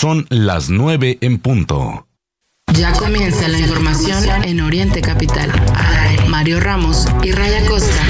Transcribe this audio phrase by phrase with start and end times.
[0.00, 2.06] Son las 9 en punto.
[2.72, 5.50] Ya comienza la información en Oriente Capital.
[6.28, 8.04] Mario Ramos y Raya Costa.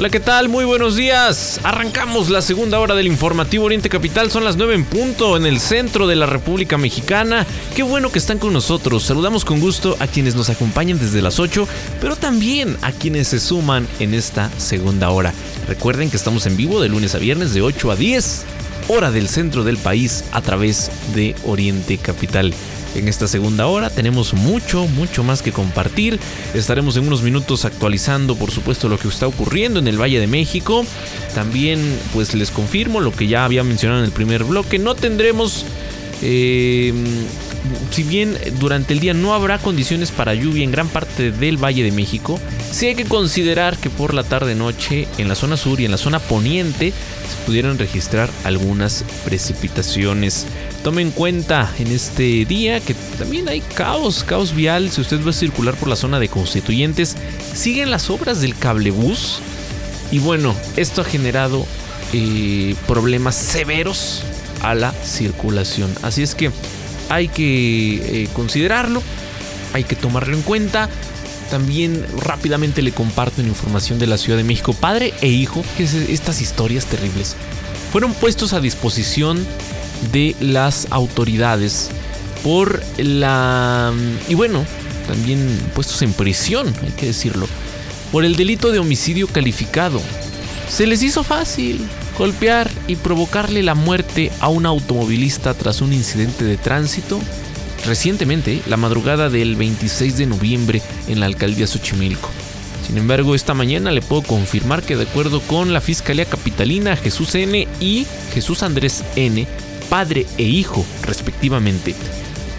[0.00, 0.48] Hola, ¿qué tal?
[0.48, 1.60] Muy buenos días.
[1.62, 4.30] Arrancamos la segunda hora del informativo Oriente Capital.
[4.30, 7.46] Son las 9 en punto en el centro de la República Mexicana.
[7.76, 9.02] Qué bueno que están con nosotros.
[9.02, 11.68] Saludamos con gusto a quienes nos acompañan desde las 8,
[12.00, 15.34] pero también a quienes se suman en esta segunda hora.
[15.68, 18.44] Recuerden que estamos en vivo de lunes a viernes de 8 a 10,
[18.88, 22.54] hora del centro del país a través de Oriente Capital
[22.94, 23.90] en esta segunda hora.
[23.90, 26.18] Tenemos mucho, mucho más que compartir.
[26.54, 30.26] Estaremos en unos minutos actualizando, por supuesto, lo que está ocurriendo en el Valle de
[30.26, 30.84] México.
[31.34, 31.80] También,
[32.12, 34.78] pues les confirmo lo que ya había mencionado en el primer bloque.
[34.78, 35.64] No tendremos...
[36.22, 36.92] Eh,
[37.90, 41.82] si bien durante el día no habrá condiciones para lluvia en gran parte del Valle
[41.82, 42.38] de México,
[42.70, 45.98] sí hay que considerar que por la tarde-noche en la zona sur y en la
[45.98, 50.46] zona poniente se pudieron registrar algunas precipitaciones.
[50.82, 54.90] Tome en cuenta en este día que también hay caos, caos vial.
[54.90, 57.16] Si usted va a circular por la zona de constituyentes,
[57.54, 59.40] siguen las obras del cablebús.
[60.10, 61.66] Y bueno, esto ha generado
[62.12, 64.22] eh, problemas severos
[64.62, 65.92] a la circulación.
[66.02, 66.50] Así es que
[67.10, 69.02] hay que eh, considerarlo,
[69.74, 70.88] hay que tomarlo en cuenta.
[71.50, 74.72] También rápidamente le comparto información de la Ciudad de México.
[74.72, 77.34] Padre e hijo, que es estas historias terribles,
[77.92, 79.44] fueron puestos a disposición
[80.12, 81.90] de las autoridades
[82.44, 83.92] por la...
[84.28, 84.64] Y bueno,
[85.08, 87.48] también puestos en prisión, hay que decirlo,
[88.12, 90.00] por el delito de homicidio calificado.
[90.68, 91.80] Se les hizo fácil
[92.20, 97.18] golpear y provocarle la muerte a un automovilista tras un incidente de tránsito
[97.86, 102.28] recientemente, la madrugada del 26 de noviembre en la alcaldía Xochimilco.
[102.86, 107.34] Sin embargo, esta mañana le puedo confirmar que de acuerdo con la Fiscalía Capitalina, Jesús
[107.36, 109.46] N y Jesús Andrés N,
[109.88, 111.94] padre e hijo respectivamente,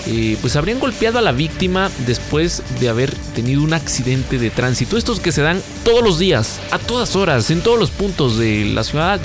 [0.07, 4.97] eh, pues habrían golpeado a la víctima después de haber tenido un accidente de tránsito.
[4.97, 8.65] Estos que se dan todos los días, a todas horas, en todos los puntos de
[8.65, 9.21] la ciudad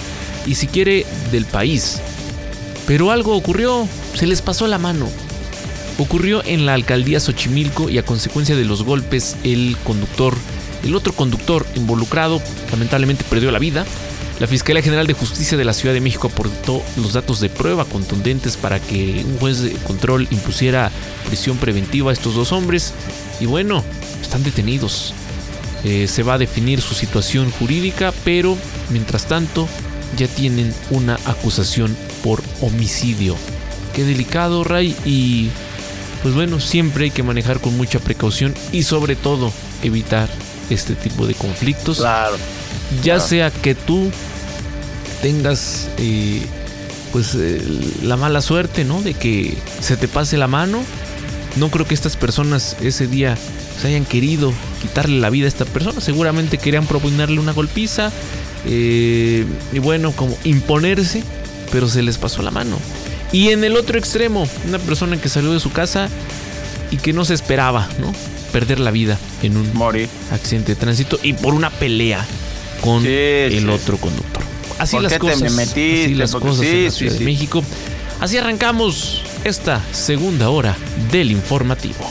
[0.46, 2.00] y si quiere del país.
[2.86, 5.08] Pero algo ocurrió, se les pasó la mano.
[5.98, 10.34] Ocurrió en la alcaldía Xochimilco y a consecuencia de los golpes el conductor,
[10.84, 12.40] el otro conductor involucrado,
[12.70, 13.84] lamentablemente perdió la vida.
[14.38, 17.86] La Fiscalía General de Justicia de la Ciudad de México aportó los datos de prueba
[17.86, 20.92] contundentes para que un juez de control impusiera
[21.26, 22.92] prisión preventiva a estos dos hombres.
[23.40, 23.82] Y bueno,
[24.20, 25.14] están detenidos.
[25.84, 28.58] Eh, se va a definir su situación jurídica, pero
[28.90, 29.66] mientras tanto
[30.16, 33.36] ya tienen una acusación por homicidio.
[33.94, 34.94] Qué delicado, Ray.
[35.04, 35.48] Y
[36.22, 39.52] pues bueno, siempre hay que manejar con mucha precaución y sobre todo
[39.82, 40.28] evitar
[40.70, 41.98] este tipo de conflictos.
[41.98, 42.36] Claro.
[43.02, 44.10] Ya sea que tú
[45.22, 46.42] tengas eh,
[47.12, 47.62] pues eh,
[48.02, 49.02] la mala suerte, ¿no?
[49.02, 50.82] De que se te pase la mano.
[51.56, 53.36] No creo que estas personas ese día
[53.80, 54.52] se hayan querido
[54.82, 56.00] quitarle la vida a esta persona.
[56.00, 58.12] Seguramente querían proponerle una golpiza.
[58.66, 61.22] Eh, y bueno, como imponerse,
[61.72, 62.78] pero se les pasó la mano.
[63.32, 66.08] Y en el otro extremo, una persona que salió de su casa
[66.90, 68.12] y que no se esperaba, ¿no?
[68.52, 70.08] Perder la vida en un Morir.
[70.32, 72.24] accidente de tránsito y por una pelea
[72.80, 74.42] con Sí, el sí, otro conductor.
[74.78, 75.40] Así ¿Por las cosas.
[75.42, 76.04] me metiste?
[76.04, 77.24] así las cosas sí, en la Ciudad de.
[77.24, 77.64] México.
[78.20, 80.76] Así arrancamos esta segunda hora
[81.10, 82.10] del informativo.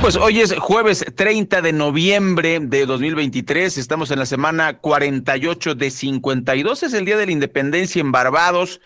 [0.00, 3.76] Pues hoy es jueves 30 de noviembre de 2023.
[3.76, 6.82] Estamos en la semana 48 de 52.
[6.84, 8.80] Es el Día de la Independencia en Barbados.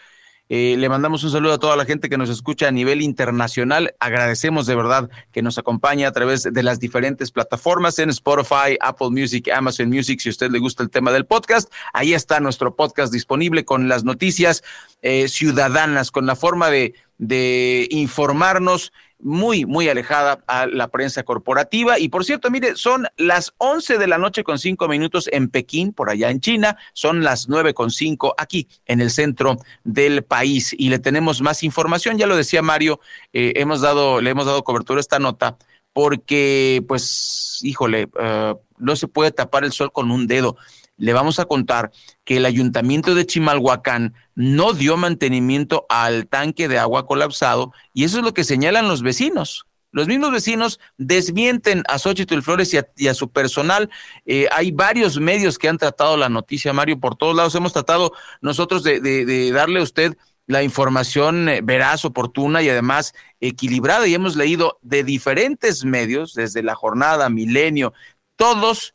[0.48, 3.94] Eh, le mandamos un saludo a toda la gente que nos escucha a nivel internacional.
[4.00, 9.10] Agradecemos de verdad que nos acompañe a través de las diferentes plataformas en Spotify, Apple
[9.10, 10.18] Music, Amazon Music.
[10.20, 13.88] Si a usted le gusta el tema del podcast, ahí está nuestro podcast disponible con
[13.88, 14.64] las noticias
[15.00, 16.94] eh, ciudadanas, con la forma de,
[17.26, 21.98] de informarnos muy, muy alejada a la prensa corporativa.
[21.98, 25.92] Y por cierto, mire, son las 11 de la noche con cinco minutos en Pekín,
[25.92, 30.74] por allá en China, son las nueve con cinco aquí en el centro del país.
[30.76, 33.00] Y le tenemos más información, ya lo decía Mario,
[33.32, 35.56] eh, hemos dado, le hemos dado cobertura a esta nota
[35.94, 40.56] porque, pues, híjole, uh, no se puede tapar el sol con un dedo
[40.96, 41.90] le vamos a contar
[42.24, 48.18] que el ayuntamiento de Chimalhuacán no dio mantenimiento al tanque de agua colapsado y eso
[48.18, 49.66] es lo que señalan los vecinos.
[49.94, 53.88] Los mismos vecinos desmienten a Xochitl Flores y a, su personal.
[54.26, 57.54] Eh, hay varios medios que han tratado la noticia, Mario, por todos lados.
[57.54, 60.16] Hemos tratado nosotros de, darle a usted
[60.48, 64.08] la información eh, veraz, oportuna y además equilibrada.
[64.08, 67.92] Y hemos leído de diferentes medios, desde La Jornada, Milenio,
[68.34, 68.94] todos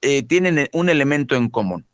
[0.00, 1.86] eh, tienen un elemento en común.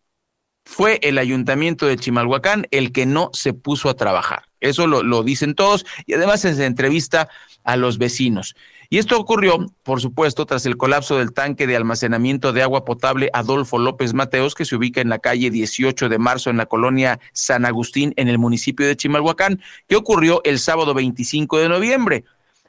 [0.64, 4.44] Fue el ayuntamiento de Chimalhuacán el que no se puso a trabajar.
[4.60, 7.28] Eso lo, lo dicen todos y además se entrevista
[7.64, 8.54] a los vecinos.
[8.90, 13.30] Y esto ocurrió, por supuesto, tras el colapso del tanque de almacenamiento de agua potable
[13.32, 17.18] Adolfo López Mateos, que se ubica en la calle 18 de marzo en la colonia
[17.32, 22.24] San Agustín, en el municipio de Chimalhuacán, que ocurrió el sábado 25 de noviembre.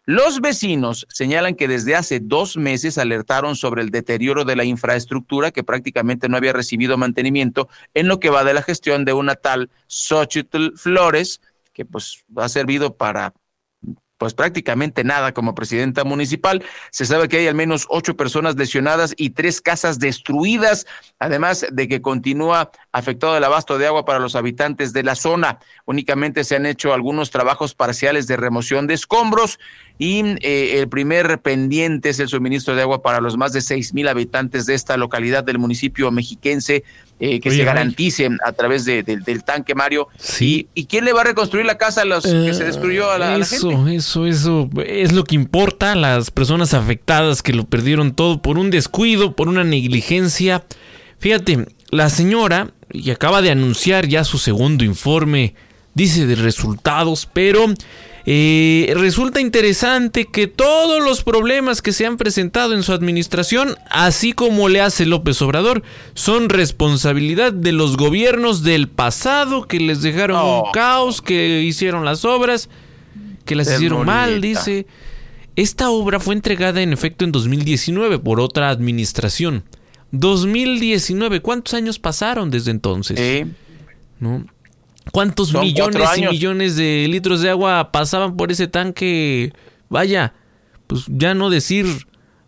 [0.07, 5.50] Los vecinos señalan que desde hace dos meses alertaron sobre el deterioro de la infraestructura
[5.50, 9.34] que prácticamente no había recibido mantenimiento en lo que va de la gestión de una
[9.34, 11.42] tal Xochitl Flores,
[11.74, 13.34] que pues ha servido para
[14.18, 16.63] pues prácticamente nada como presidenta municipal.
[16.92, 20.86] Se sabe que hay al menos ocho personas lesionadas y tres casas destruidas,
[21.19, 25.60] además de que continúa afectado el abasto de agua para los habitantes de la zona.
[25.86, 29.60] Únicamente se han hecho algunos trabajos parciales de remoción de escombros
[29.97, 33.94] y eh, el primer pendiente es el suministro de agua para los más de seis
[33.94, 36.83] mil habitantes de esta localidad del municipio mexiquense
[37.18, 40.09] eh, que se garantice a través del tanque, Mario.
[40.19, 40.68] Sí.
[40.74, 43.38] ¿Y, quién le va a reconstruir la casa a los que se destruyó a la,
[43.38, 43.95] eso, gente?
[43.95, 45.95] Eso, eso, es lo que importa.
[45.95, 50.65] Las personas afectadas que lo perdieron todo por un descuido, por una negligencia.
[51.19, 55.56] Fíjate, la señora, y acaba de anunciar ya su segundo informe,
[55.94, 57.74] dice de resultados, pero
[58.27, 64.33] eh, resulta interesante que todos los problemas que se han presentado en su administración, así
[64.33, 65.83] como le hace López Obrador,
[66.16, 72.25] son responsabilidad de los gobiernos del pasado que les dejaron un caos, que hicieron las
[72.25, 72.69] obras,
[73.45, 74.88] que las hicieron mal, dice.
[75.56, 79.63] Esta obra fue entregada en efecto en 2019 por otra administración.
[80.12, 83.18] 2019, ¿cuántos años pasaron desde entonces?
[83.19, 83.51] Sí.
[84.19, 84.45] ¿No?
[85.12, 89.54] ¿Cuántos millones y millones de litros de agua pasaban por ese tanque?
[89.90, 90.34] Vaya,
[90.88, 91.86] pues ya no decir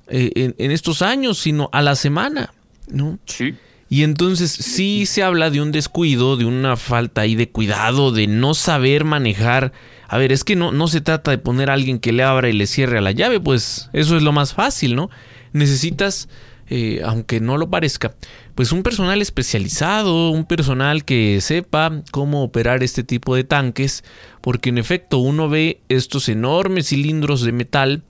[0.07, 2.53] eh, en, estos años, sino a la semana,
[2.89, 3.19] ¿no?
[3.25, 3.55] Sí.
[3.89, 8.27] Y entonces sí se habla de un descuido, de una falta ahí de cuidado, de
[8.27, 9.71] no saber manejar.
[10.09, 12.49] A ver, es que no, no se trata de poner a alguien que le abra
[12.49, 15.09] y le cierre a la llave, pues eso es lo más fácil, ¿no?
[15.53, 16.27] Necesitas
[16.69, 18.15] eh, aunque no lo parezca,
[18.57, 24.03] pues un personal especializado, un personal que sepa cómo operar este tipo de tanques,
[24.41, 28.01] porque en efecto uno ve estos enormes cilindros de metal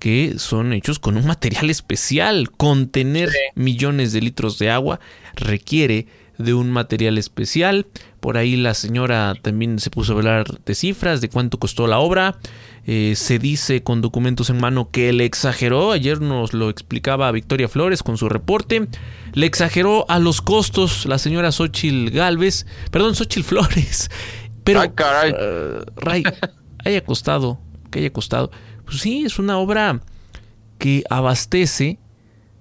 [0.00, 2.50] que son hechos con un material especial.
[2.50, 4.98] Contener millones de litros de agua
[5.36, 7.86] requiere de un material especial.
[8.18, 12.00] Por ahí la señora también se puso a hablar de cifras, de cuánto costó la
[12.00, 12.38] obra.
[12.88, 17.68] Eh, se dice con documentos en mano que le exageró, ayer nos lo explicaba Victoria
[17.68, 18.86] Flores con su reporte,
[19.32, 24.08] le exageró a los costos la señora Xochil Galvez, perdón, Xochil Flores,
[24.64, 25.32] pero Ay, caray.
[25.32, 26.22] Uh, Ray,
[26.84, 27.58] haya costado,
[27.90, 28.52] que haya costado,
[28.84, 30.00] pues sí, es una obra
[30.78, 31.98] que abastece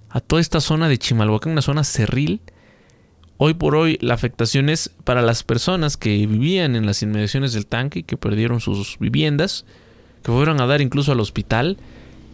[0.10, 2.42] a toda esta zona de Chimalhuacán, una zona cerril,
[3.38, 7.66] Hoy por hoy la afectación es para las personas que vivían en las inmediaciones del
[7.66, 9.66] tanque y que perdieron sus viviendas,
[10.26, 11.78] que fueron a dar incluso al hospital,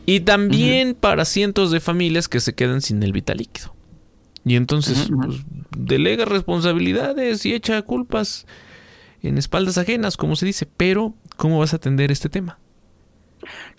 [0.05, 3.75] y también para cientos de familias que se quedan sin el vital líquido.
[4.45, 5.41] Y entonces pues,
[5.77, 8.47] delega responsabilidades y echa culpas
[9.21, 12.59] en espaldas ajenas, como se dice, pero ¿cómo vas a atender este tema?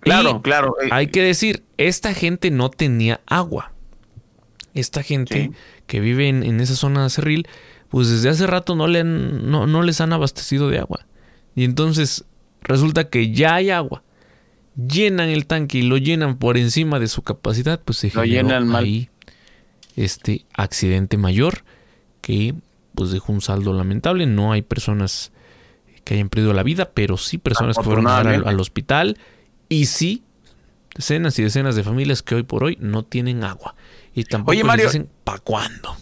[0.00, 0.76] Claro, claro.
[0.84, 3.72] Eh, hay que decir, esta gente no tenía agua.
[4.74, 5.52] Esta gente
[5.86, 7.48] que vive en, esa zona cerril,
[7.88, 11.06] pues desde hace rato no, le no, no les han abastecido de agua.
[11.54, 12.26] Y entonces
[12.62, 14.02] resulta que ya hay agua,
[14.76, 18.74] llenan el tanque y lo llenan por encima de su capacidad, pues se lo llenan
[18.74, 19.10] ahí
[19.96, 21.64] este accidente mayor
[22.20, 22.54] que
[22.94, 24.26] pues dejó un saldo lamentable.
[24.26, 25.32] No hay personas
[26.04, 29.18] que hayan perdido la vida, pero sí personas que fueron al, al, hospital.
[29.68, 30.22] Y sí
[30.94, 33.74] decenas y decenas de familias que hoy por hoy no tienen agua.
[34.14, 35.96] Y tampoco Oye, Mario, dicen para cuándo.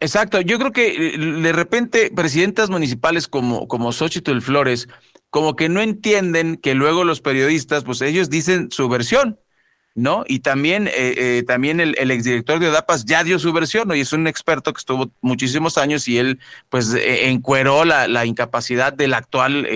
[0.00, 4.88] Exacto, yo creo que eh, de repente presidentas municipales como, como Xochitl Flores,
[5.30, 9.38] como que no entienden que luego los periodistas, pues ellos dicen su versión,
[9.94, 10.24] ¿no?
[10.26, 13.94] Y también, eh, eh, también el, exdirector de ODAPAS ya dio su versión, ¿no?
[13.94, 18.92] Y es un experto que estuvo muchísimos años y él, pues, encueró la, la incapacidad
[18.92, 19.66] del actual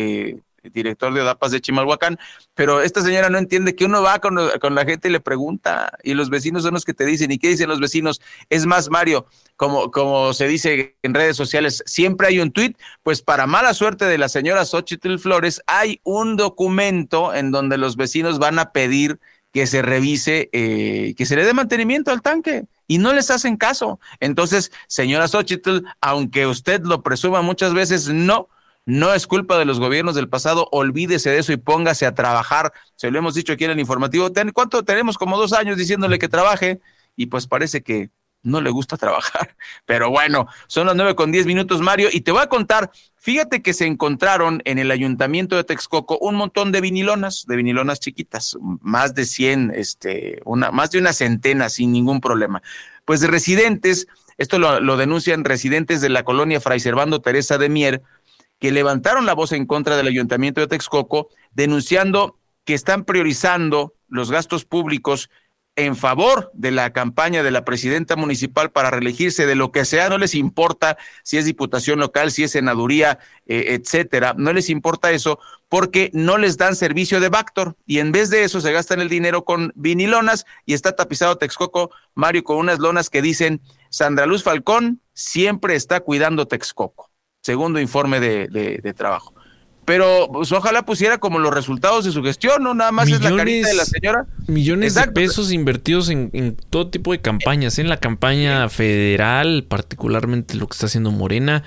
[0.71, 2.19] director de ODAPAS de Chimalhuacán,
[2.55, 5.99] pero esta señora no entiende que uno va con, con, la gente y le pregunta,
[6.03, 8.21] y los vecinos son los que te dicen, ¿y qué dicen los vecinos?
[8.49, 9.27] Es más, Mario,
[9.57, 14.05] como, como se dice en redes sociales, siempre hay un tuit, pues para mala suerte
[14.05, 19.19] de la señora Xochitl Flores, hay un documento en donde los vecinos van a pedir
[19.53, 23.57] que se revise, eh, que se le dé mantenimiento al tanque y no les hacen
[23.57, 24.01] caso.
[24.19, 28.49] Entonces, señora Xochitl, aunque usted lo presuma muchas veces, no,
[28.85, 32.73] no es culpa de los gobiernos del pasado, olvídese de eso y póngase a trabajar.
[32.97, 34.31] Se lo hemos dicho aquí en el informativo.
[34.53, 35.19] ¿Cuánto tenemos?
[35.19, 36.81] Como dos años diciéndole que trabaje
[37.17, 38.11] y pues parece que
[38.43, 39.57] no le gusta trabajar.
[39.87, 42.91] Pero bueno, son las nueve con diez minutos, Mario, y te voy a contar.
[43.17, 48.01] Fíjate que se encontraron en el ayuntamiento de Texcoco un montón de vinilonas, de vinilonas
[48.01, 52.63] chiquitas, más de cien, este, una, más de una centena sin ningún problema.
[53.05, 54.09] Pues de residentes,
[54.39, 58.03] esto lo, lo denuncian residentes de la colonia Fray Servando Teresa de Mier,
[58.63, 64.31] que levantaron la voz en contra del ayuntamiento de Texcoco, denunciando que están priorizando los
[64.31, 65.31] gastos públicos
[65.75, 70.09] en favor de la campaña de la presidenta municipal para reelegirse de lo que sea,
[70.09, 75.11] no les importa si es diputación local, si es senaduría, eh, etcétera, no les importa
[75.11, 79.01] eso porque no les dan servicio de Bactor y en vez de eso se gastan
[79.01, 84.27] el dinero con vinilonas y está tapizado Texcoco, Mario, con unas lonas que dicen Sandra
[84.27, 87.12] Luz Falcón siempre está cuidando Texcoco
[87.43, 89.35] segundo informe de, de, trabajo.
[89.85, 93.35] Pero pues, ojalá pusiera como los resultados de su gestión, no nada más es la
[93.35, 94.27] carita de la señora.
[94.47, 100.55] Millones de pesos invertidos en, en, todo tipo de campañas, en la campaña federal, particularmente
[100.55, 101.65] lo que está haciendo Morena,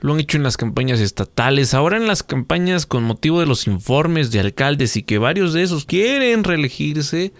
[0.00, 3.66] lo han hecho en las campañas estatales, ahora en las campañas con motivo de los
[3.66, 7.32] informes de alcaldes y que varios de esos quieren reelegirse.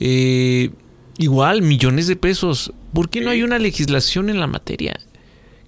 [0.00, 0.70] Eh,
[1.16, 2.74] igual, millones de pesos.
[2.92, 5.00] ¿Por qué no hay una legislación en la materia?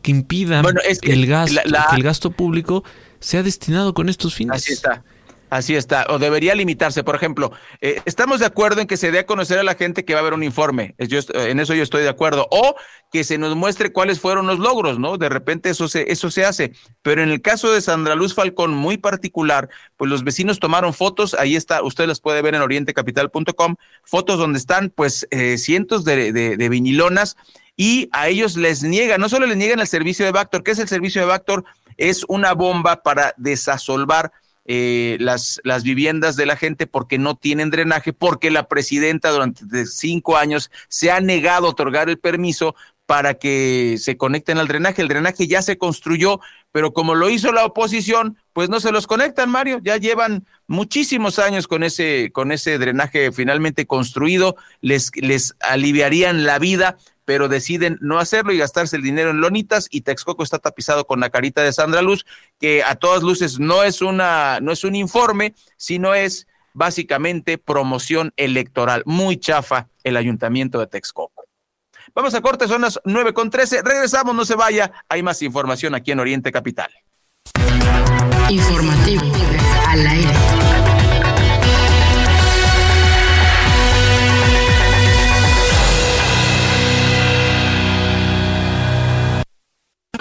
[0.09, 0.65] Que impidan
[1.03, 2.83] que el gasto, que el gasto público
[3.21, 4.63] sea destinado con estos fines.
[4.63, 5.05] Así está.
[5.51, 7.05] Así está, o debería limitarse.
[7.05, 10.05] Por ejemplo, eh, estamos de acuerdo en que se dé a conocer a la gente
[10.05, 10.95] que va a haber un informe.
[10.99, 12.49] Yo, en eso yo estoy de acuerdo.
[12.51, 12.75] O
[13.11, 15.17] que se nos muestre cuáles fueron los logros, ¿no?
[15.17, 16.73] De repente eso se, eso se hace.
[17.01, 21.33] Pero en el caso de Sandra Luz Falcón, muy particular, pues los vecinos tomaron fotos.
[21.33, 23.77] Ahí está, usted las puede ver en orientecapital.com.
[24.05, 27.37] Fotos donde están, pues, eh, cientos de, de, de vinilonas
[27.79, 30.81] y a ellos les niegan, no solo les niegan el servicio de Bactor, ¿qué es
[30.81, 31.65] el servicio de Bactor?
[31.97, 34.33] Es una bomba para desasolvar
[34.65, 39.87] eh, las, las viviendas de la gente porque no tienen drenaje, porque la presidenta durante
[39.87, 42.75] cinco años se ha negado a otorgar el permiso
[43.07, 45.01] para que se conecten al drenaje.
[45.01, 46.41] El drenaje ya se construyó,
[46.73, 49.81] pero como lo hizo la oposición, pues no se los conectan, Mario.
[49.83, 56.59] Ya llevan muchísimos años con ese, con ese drenaje finalmente construido, les, les aliviarían la
[56.59, 61.07] vida, pero deciden no hacerlo y gastarse el dinero en lonitas y Texcoco está tapizado
[61.07, 62.25] con la carita de Sandra Luz,
[62.59, 68.33] que a todas luces no es una no es un informe, sino es básicamente promoción
[68.39, 69.03] electoral.
[69.05, 71.45] Muy chafa el ayuntamiento de Texcoco.
[72.15, 73.83] Vamos a corte, son las nueve con trece.
[73.83, 74.91] Regresamos, no se vaya.
[75.11, 76.91] Hay más información aquí en Oriente Capital.
[78.49, 79.31] Informativo
[79.87, 80.58] al aire.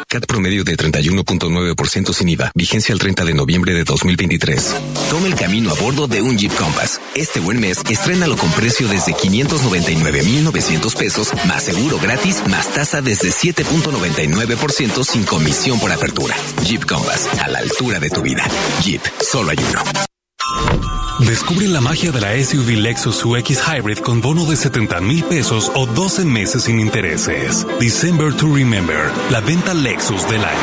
[0.09, 2.51] CAT promedio de 31.9% sin IVA.
[2.55, 4.75] Vigencia el 30 de noviembre de 2023.
[5.09, 7.01] Toma el camino a bordo de un Jeep Compass.
[7.13, 13.31] Este buen mes, estrénalo con precio desde 599,900 pesos, más seguro gratis, más tasa desde
[13.31, 16.37] 7.99% sin comisión por apertura.
[16.63, 18.47] Jeep Compass, a la altura de tu vida.
[18.83, 20.96] Jeep, solo hay uno.
[21.19, 25.71] Descubre la magia de la SUV Lexus UX Hybrid con bono de 70 mil pesos
[25.73, 27.65] o 12 meses sin intereses.
[27.79, 30.59] December to Remember, la venta Lexus del año.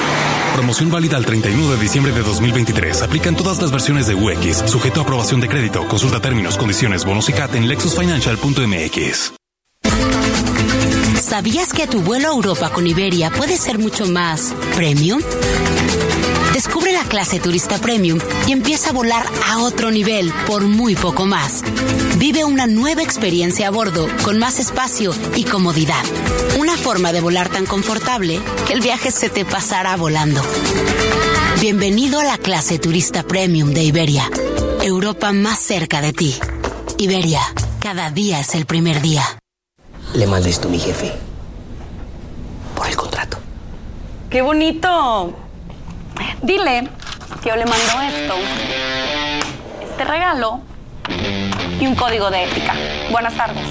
[0.55, 3.03] Promoción válida al 31 de diciembre de 2023.
[3.03, 5.89] Aplican todas las versiones de UX, sujeto a aprobación de crédito.
[5.89, 9.33] Consulta términos, condiciones, bonos y CAT en lexusfinancial.mx.
[11.21, 15.21] ¿Sabías que tu vuelo a Europa con Iberia puede ser mucho más premium?
[16.65, 21.27] Descubre la clase turista premium y empieza a volar a otro nivel por muy poco
[21.27, 21.63] más.
[22.17, 26.03] Vive una nueva experiencia a bordo con más espacio y comodidad.
[26.59, 30.41] Una forma de volar tan confortable que el viaje se te pasará volando.
[31.61, 34.31] Bienvenido a la clase turista premium de Iberia.
[34.81, 36.35] Europa más cerca de ti.
[36.97, 37.43] Iberia,
[37.79, 39.23] cada día es el primer día.
[40.15, 41.13] Le maldes tú, mi jefe.
[42.75, 43.37] Por el contrario
[44.31, 45.44] ¡Qué bonito!
[46.43, 46.89] Dile
[47.43, 48.35] que yo le mando esto,
[49.83, 50.61] este regalo
[51.81, 52.75] y un código de ética.
[53.11, 53.67] Buenas tardes.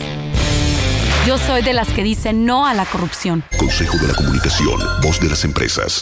[1.25, 3.43] Yo soy de las que dicen no a la corrupción.
[3.57, 6.01] Consejo de la Comunicación, voz de las empresas.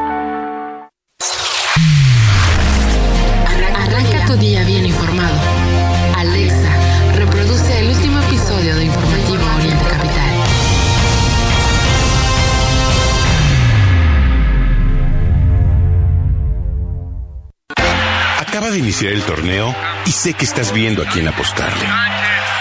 [18.81, 21.85] Iniciar el torneo y sé que estás viendo a quién apostarle.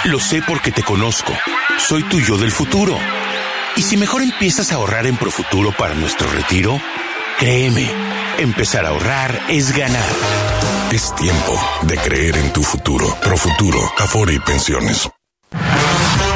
[0.04, 1.32] Lo sé porque te conozco.
[1.78, 2.96] Soy tu yo del futuro.
[3.76, 6.78] Y si mejor empiezas a ahorrar en Profuturo para nuestro retiro,
[7.38, 7.90] créeme,
[8.38, 10.10] empezar a ahorrar es ganar.
[10.92, 13.16] Es tiempo de creer en tu futuro.
[13.22, 15.08] Profuturo, Afore y Pensiones.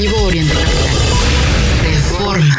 [0.00, 0.57] En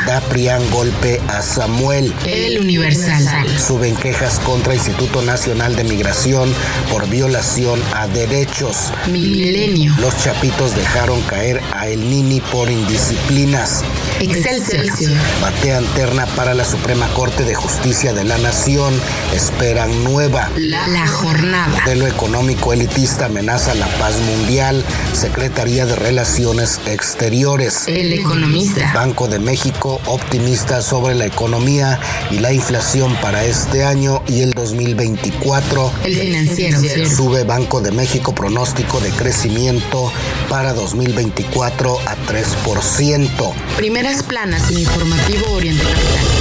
[0.09, 2.11] Da Prián golpe a Samuel.
[2.25, 3.45] El Universal.
[3.59, 6.51] Suben quejas contra Instituto Nacional de Migración
[6.89, 8.91] por violación a derechos.
[9.11, 9.93] Milenio.
[9.99, 13.83] Los chapitos dejaron caer a El Nini por indisciplinas.
[14.19, 15.15] Excelsior.
[15.43, 18.99] Batean terna para la Suprema Corte de Justicia de la Nación.
[19.31, 20.49] Esperan nueva.
[20.57, 21.83] La, la jornada.
[21.85, 24.83] De lo económico elitista amenaza la paz mundial.
[25.13, 27.87] Secretaría de Relaciones Exteriores.
[27.87, 28.91] El economista.
[28.91, 31.99] Banco de México optimista sobre la economía
[32.31, 35.91] y la inflación para este año y el 2024.
[36.03, 36.79] El financiero.
[37.09, 40.11] Sube Banco de México pronóstico de crecimiento
[40.49, 43.53] para 2024 a 3%.
[43.77, 46.38] Primeras planas en informativo Oriente Capital.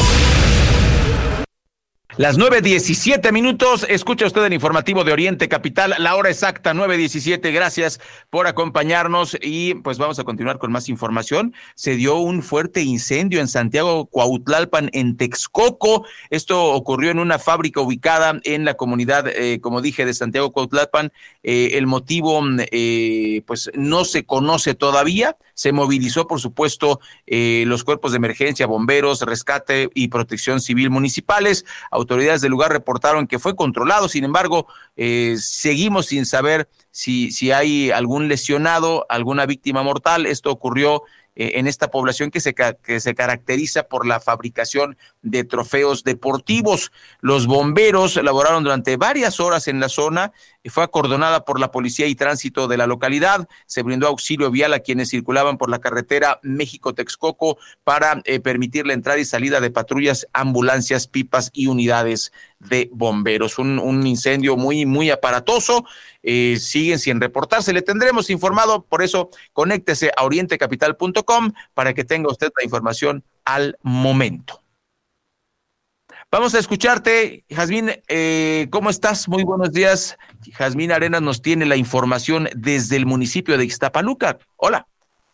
[2.19, 8.01] Las 9.17 minutos, escucha usted el informativo de Oriente Capital, la hora exacta 9.17, gracias
[8.29, 11.55] por acompañarnos y pues vamos a continuar con más información.
[11.77, 16.07] Se dio un fuerte incendio en Santiago Cuautlalpan, en Texcoco.
[16.29, 21.13] Esto ocurrió en una fábrica ubicada en la comunidad, eh, como dije, de Santiago Cuautlalpan.
[21.45, 25.37] Eh, el motivo eh, pues no se conoce todavía.
[25.55, 31.65] Se movilizó, por supuesto, los cuerpos de emergencia, bomberos, rescate y protección civil municipales
[32.09, 34.67] autoridades del lugar reportaron que fue controlado, sin embargo,
[34.97, 40.25] eh, seguimos sin saber si, si hay algún lesionado, alguna víctima mortal.
[40.25, 41.03] Esto ocurrió
[41.37, 46.91] eh, en esta población que se, que se caracteriza por la fabricación de trofeos deportivos.
[47.21, 50.33] Los bomberos laboraron durante varias horas en la zona,
[50.67, 54.81] fue acordonada por la policía y tránsito de la localidad, se brindó auxilio vial a
[54.81, 60.27] quienes circulaban por la carretera México-Texcoco para eh, permitir la entrada y salida de patrullas,
[60.33, 63.59] ambulancias, pipas y unidades de bomberos.
[63.59, 65.85] Un, incendio muy, muy aparatoso.
[66.23, 67.73] Eh, siguen sin reportarse.
[67.73, 73.79] Le tendremos informado, por eso conéctese a orientecapital.com para que tenga usted la información al
[73.83, 74.63] momento.
[76.31, 77.91] Vamos a escucharte, Jazmín.
[78.07, 79.29] Eh, ¿Cómo estás?
[79.31, 80.19] Muy buenos días.
[80.53, 84.37] Jazmín Arenas nos tiene la información desde el municipio de Ixtapaluca.
[84.57, 84.87] Hola.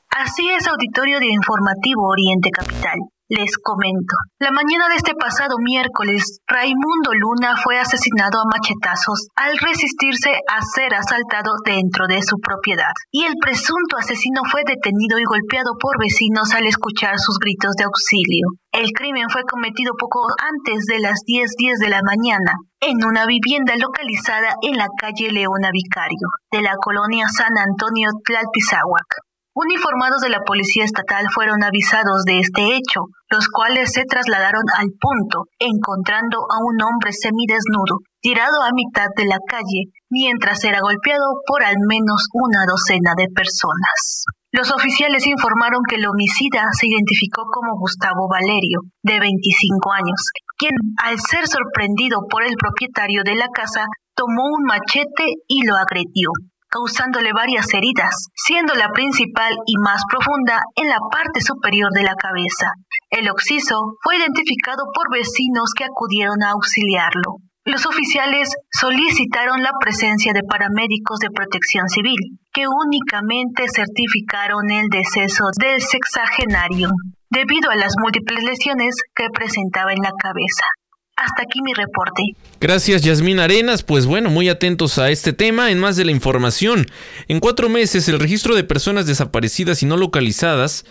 [0.09, 3.00] Así es, auditorio de Informativo Oriente Capital.
[3.29, 4.17] Les comento.
[4.39, 10.61] La mañana de este pasado miércoles, Raimundo Luna fue asesinado a machetazos al resistirse a
[10.61, 12.93] ser asaltado dentro de su propiedad.
[13.11, 17.85] Y el presunto asesino fue detenido y golpeado por vecinos al escuchar sus gritos de
[17.85, 18.61] auxilio.
[18.73, 23.73] El crimen fue cometido poco antes de las 10:10 de la mañana en una vivienda
[23.81, 29.25] localizada en la calle Leona Vicario, de la colonia San Antonio Tlalpizahuac.
[29.55, 34.90] Uniformados de la Policía Estatal fueron avisados de este hecho, los cuales se trasladaron al
[34.99, 41.38] punto, encontrando a un hombre semidesnudo, tirado a mitad de la calle, mientras era golpeado
[41.47, 44.27] por al menos una docena de personas.
[44.51, 50.19] Los oficiales informaron que el homicida se identificó como Gustavo Valerio, de 25 años,
[50.59, 53.87] quien, al ser sorprendido por el propietario de la casa,
[54.19, 56.35] tomó un machete y lo agredió
[56.75, 62.17] causándole varias heridas, siendo la principal y más profunda en la parte superior de la
[62.17, 62.75] cabeza.
[63.11, 67.39] El occiso fue identificado por vecinos que acudieron a auxiliarlo.
[67.65, 72.19] Los oficiales solicitaron la presencia de paramédicos de protección civil,
[72.53, 76.91] que únicamente certificaron el deceso del sexagenario,
[77.31, 80.67] debido a las múltiples lesiones que presentaba en la cabeza.
[81.16, 82.22] Hasta aquí mi reporte.
[82.61, 83.83] Gracias, Yasmín Arenas.
[83.83, 85.70] Pues bueno, muy atentos a este tema.
[85.70, 86.87] En más de la información,
[87.29, 90.85] en cuatro meses el registro de personas desaparecidas y no localizadas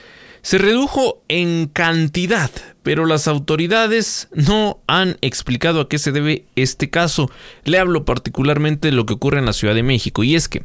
[0.44, 2.52] se redujo en cantidad,
[2.84, 7.32] pero las autoridades no han explicado a qué se debe este caso.
[7.64, 10.64] Le hablo particularmente de lo que ocurre en la Ciudad de México, y es que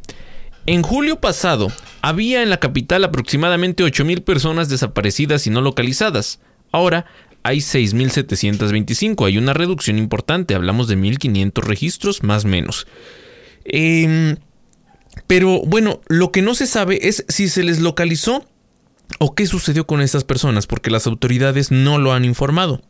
[0.65, 6.41] en julio pasado había en la capital aproximadamente 8.000 personas desaparecidas y no localizadas.
[6.73, 7.05] Ahora
[7.49, 12.87] hay 6.725, hay una reducción importante, hablamos de 1.500 registros más o menos.
[13.65, 14.37] Em,
[15.27, 18.45] pero bueno, lo que no se sabe es si se les localizó
[19.17, 20.67] ¿O qué sucedió con estas personas?
[20.67, 22.81] Porque las autoridades no lo han informado.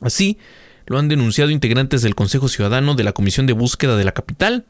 [0.00, 0.38] Así,
[0.86, 4.64] lo han denunciado integrantes del Consejo Ciudadano de la Comisión de Búsqueda de la Capital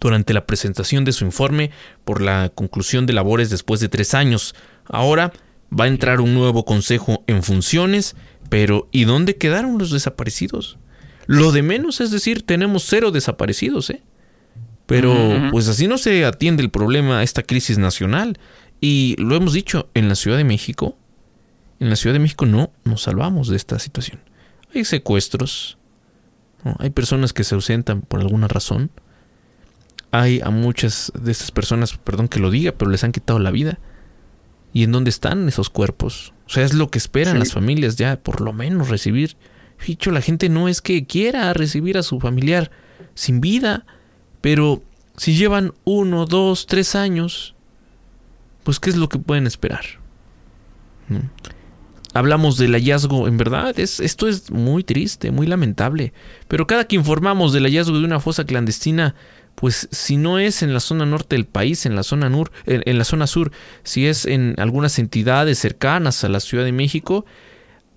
[0.00, 1.70] durante la presentación de su informe
[2.04, 4.54] por la conclusión de labores después de tres años.
[4.86, 5.32] Ahora
[5.72, 8.16] va a entrar un nuevo consejo en funciones,
[8.48, 10.78] pero ¿y dónde quedaron los desaparecidos?
[11.26, 14.02] Lo de menos es decir, tenemos cero desaparecidos, ¿eh?
[14.86, 18.38] Pero pues así no se atiende el problema a esta crisis nacional.
[18.80, 20.96] Y lo hemos dicho, en la Ciudad de México,
[21.80, 24.20] en la Ciudad de México no nos salvamos de esta situación.
[24.72, 25.76] Hay secuestros,
[26.78, 28.90] hay personas que se ausentan por alguna razón.
[30.12, 33.50] Hay a muchas de estas personas, perdón que lo diga, pero les han quitado la
[33.50, 33.80] vida.
[34.76, 36.34] ¿Y en dónde están esos cuerpos?
[36.46, 39.36] O sea, es lo que esperan las familias ya, por lo menos recibir.
[39.86, 42.70] Dicho, la gente no es que quiera recibir a su familiar
[43.14, 43.86] sin vida,
[44.42, 44.82] pero
[45.16, 47.56] si llevan uno, dos, tres años
[48.66, 49.84] pues ¿qué es lo que pueden esperar?
[52.12, 56.12] Hablamos del hallazgo, en verdad, es, esto es muy triste, muy lamentable,
[56.48, 59.14] pero cada que informamos del hallazgo de una fosa clandestina,
[59.56, 62.98] pues si no es en la zona norte del país, en la zona, nur, en,
[62.98, 63.50] la zona sur,
[63.82, 67.24] si es en algunas entidades cercanas a la Ciudad de México,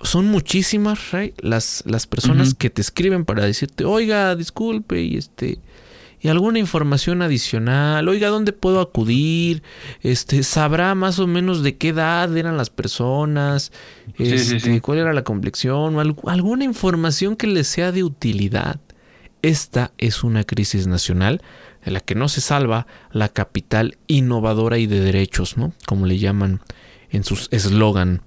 [0.02, 1.00] son muchísimas
[1.38, 5.60] las, las personas que te escriben para decirte, oiga, disculpe, y este,
[6.22, 8.08] y alguna información adicional.
[8.08, 9.64] Oiga, ¿dónde puedo acudir?
[10.02, 13.72] Este, sabrá más o menos de qué edad eran las personas,
[14.18, 18.80] este, cuál era la complexión, o alguna información que les sea de utilidad.
[19.42, 21.42] Esta es una crisis nacional
[21.84, 25.74] en la que no se salva la capital innovadora y de derechos, ¿no?
[25.86, 26.62] Como le llaman
[27.10, 28.22] en su eslogan.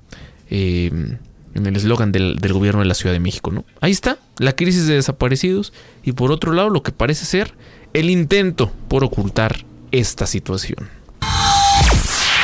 [0.48, 1.18] Em,
[1.54, 3.66] en el eslogan del, del, gobierno de la Ciudad de México, ¿no?
[3.80, 7.52] Ahí está, la crisis de desaparecidos y por otro lado lo que parece ser
[7.92, 10.88] el intento por ocultar esta situación.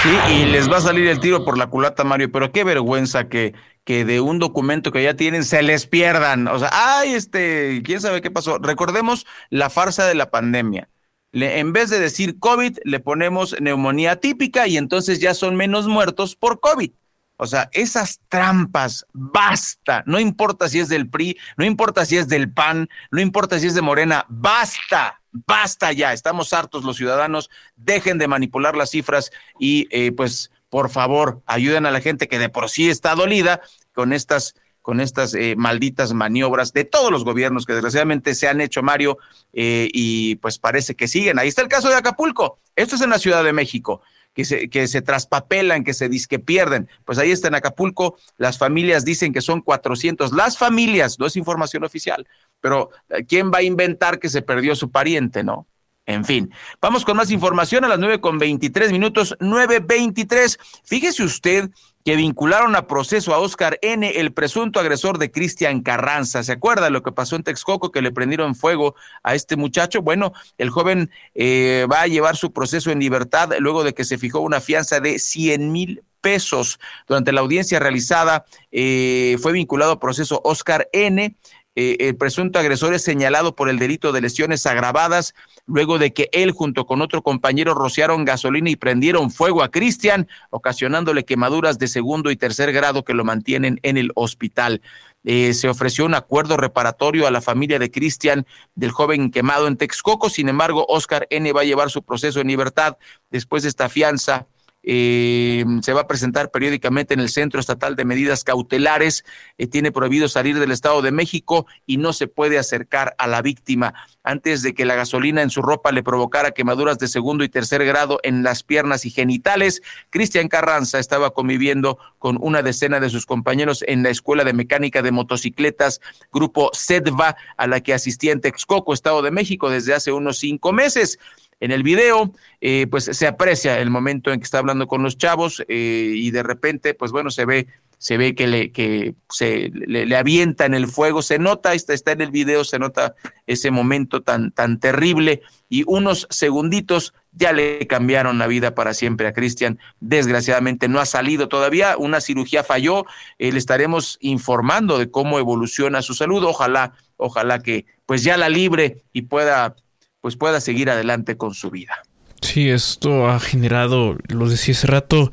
[0.03, 3.29] Sí, y les va a salir el tiro por la culata, Mario, pero qué vergüenza
[3.29, 6.47] que, que de un documento que ya tienen se les pierdan.
[6.47, 8.59] O sea, ay, este, quién sabe qué pasó.
[8.59, 10.89] Recordemos la farsa de la pandemia.
[11.33, 16.37] En vez de decir COVID, le ponemos neumonía típica y entonces ya son menos muertos
[16.37, 16.93] por COVID.
[17.37, 20.05] O sea, esas trampas, basta.
[20.07, 23.67] No importa si es del PRI, no importa si es del PAN, no importa si
[23.67, 29.31] es de Morena, basta basta ya, estamos hartos los ciudadanos, dejen de manipular las cifras
[29.59, 33.61] y eh, pues por favor ayuden a la gente que de por sí está dolida
[33.93, 38.63] con estas con estas eh, malditas maniobras de todos los gobiernos que desgraciadamente se han
[38.63, 39.19] hecho, Mario,
[39.53, 41.39] eh, y pues parece que siguen.
[41.39, 42.59] Ahí está el caso de Acapulco.
[42.75, 44.01] Esto es en la Ciudad de México
[44.39, 46.89] que se, que se traspapelan, que se disque pierden.
[47.05, 51.37] Pues ahí está en Acapulco, las familias dicen que son 400, las familias, no es
[51.37, 52.27] información oficial,
[52.61, 55.67] pero eh, ¿quién va a inventar que se perdió su pariente, no?
[56.07, 60.59] En fin, vamos con más información a las nueve con veintitrés minutos, nueve veintitrés.
[60.83, 61.69] Fíjese usted
[62.03, 66.43] que vincularon a proceso a Oscar N., el presunto agresor de Cristian Carranza.
[66.43, 70.01] ¿Se acuerda lo que pasó en Texcoco, que le prendieron fuego a este muchacho?
[70.01, 74.17] Bueno, el joven eh, va a llevar su proceso en libertad luego de que se
[74.17, 76.81] fijó una fianza de 100 mil pesos.
[77.07, 81.37] Durante la audiencia realizada eh, fue vinculado a proceso Oscar N.,
[81.81, 86.29] eh, el presunto agresor es señalado por el delito de lesiones agravadas luego de que
[86.33, 91.87] él junto con otro compañero rociaron gasolina y prendieron fuego a Cristian, ocasionándole quemaduras de
[91.87, 94.83] segundo y tercer grado que lo mantienen en el hospital.
[95.23, 99.77] Eh, se ofreció un acuerdo reparatorio a la familia de Cristian del joven quemado en
[99.77, 100.31] Texcoco.
[100.31, 101.53] Sin embargo, Oscar N.
[101.53, 102.97] va a llevar su proceso en libertad
[103.31, 104.49] después de esta fianza
[104.91, 109.23] eh, se va a presentar periódicamente en el Centro Estatal de Medidas Cautelares,
[109.59, 113.43] eh, tiene prohibido salir del Estado de México y no se puede acercar a la
[113.43, 113.93] víctima.
[114.23, 117.85] Antes de que la gasolina en su ropa le provocara quemaduras de segundo y tercer
[117.85, 123.27] grado en las piernas y genitales, Cristian Carranza estaba conviviendo con una decena de sus
[123.27, 126.01] compañeros en la Escuela de Mecánica de Motocicletas,
[126.33, 130.73] grupo SEDVA, a la que asistía en Texcoco, Estado de México, desde hace unos cinco
[130.73, 131.19] meses.
[131.61, 135.19] En el video, eh, pues se aprecia el momento en que está hablando con los
[135.19, 137.67] chavos eh, y de repente, pues bueno, se ve,
[137.99, 142.13] se ve que le, que se le, avienta en el fuego, se nota, está, está
[142.13, 143.17] en el video, se nota
[143.47, 149.27] ese momento tan, tan terrible y unos segunditos ya le cambiaron la vida para siempre
[149.27, 149.81] a Cristian.
[149.99, 153.05] Desgraciadamente no ha salido todavía, una cirugía falló,
[153.39, 158.49] eh, le estaremos informando de cómo evoluciona su salud, ojalá, ojalá que pues ya la
[158.49, 159.75] libre y pueda
[160.21, 161.95] pues pueda seguir adelante con su vida.
[162.41, 165.33] Sí, esto ha generado, lo decía hace rato,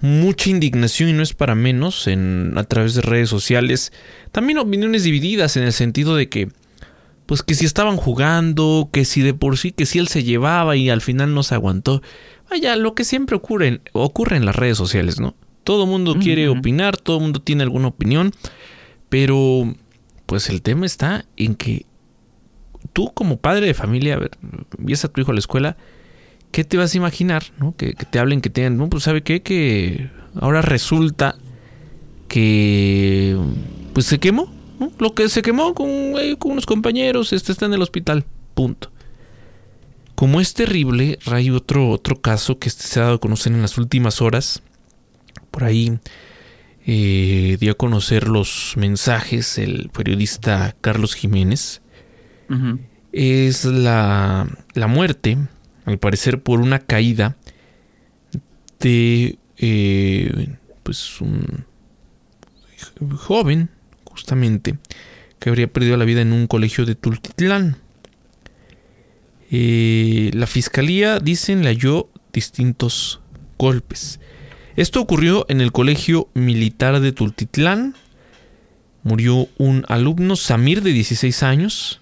[0.00, 3.92] mucha indignación y no es para menos en, a través de redes sociales.
[4.32, 6.48] También opiniones divididas en el sentido de que,
[7.26, 10.76] pues que si estaban jugando, que si de por sí, que si él se llevaba
[10.76, 12.02] y al final no se aguantó.
[12.50, 15.34] Vaya, lo que siempre ocurre, ocurre en las redes sociales, ¿no?
[15.64, 18.32] Todo mundo quiere opinar, todo mundo tiene alguna opinión,
[19.08, 19.74] pero
[20.26, 21.86] pues el tema está en que
[22.94, 25.76] tú como padre de familia, a ver, a tu hijo a la escuela,
[26.50, 27.42] ¿qué te vas a imaginar?
[27.58, 27.76] ¿no?
[27.76, 30.08] Que, te hablen, que tengan, no, pues sabe qué, que
[30.40, 31.36] ahora resulta
[32.28, 33.36] que
[33.92, 34.90] pues se quemó, ¿no?
[34.98, 38.90] Lo que se quemó con, eh, unos compañeros, este está en el hospital, punto.
[40.14, 43.62] Como es terrible, hay otro, otro caso que este se ha dado a conocer en
[43.62, 44.62] las últimas horas.
[45.50, 45.98] Por ahí
[46.86, 51.82] eh, dio a conocer los mensajes el periodista Carlos Jiménez,
[53.12, 55.38] es la, la, muerte,
[55.84, 57.36] al parecer por una caída
[58.80, 61.64] de eh, pues un
[63.16, 63.70] joven,
[64.04, 64.78] justamente,
[65.38, 67.78] que habría perdido la vida en un colegio de Tultitlán.
[69.50, 73.20] Eh, la fiscalía, dicen, le halló distintos
[73.58, 74.20] golpes.
[74.76, 77.94] Esto ocurrió en el colegio militar de Tultitlán.
[79.02, 82.00] Murió un alumno, Samir, de 16 años.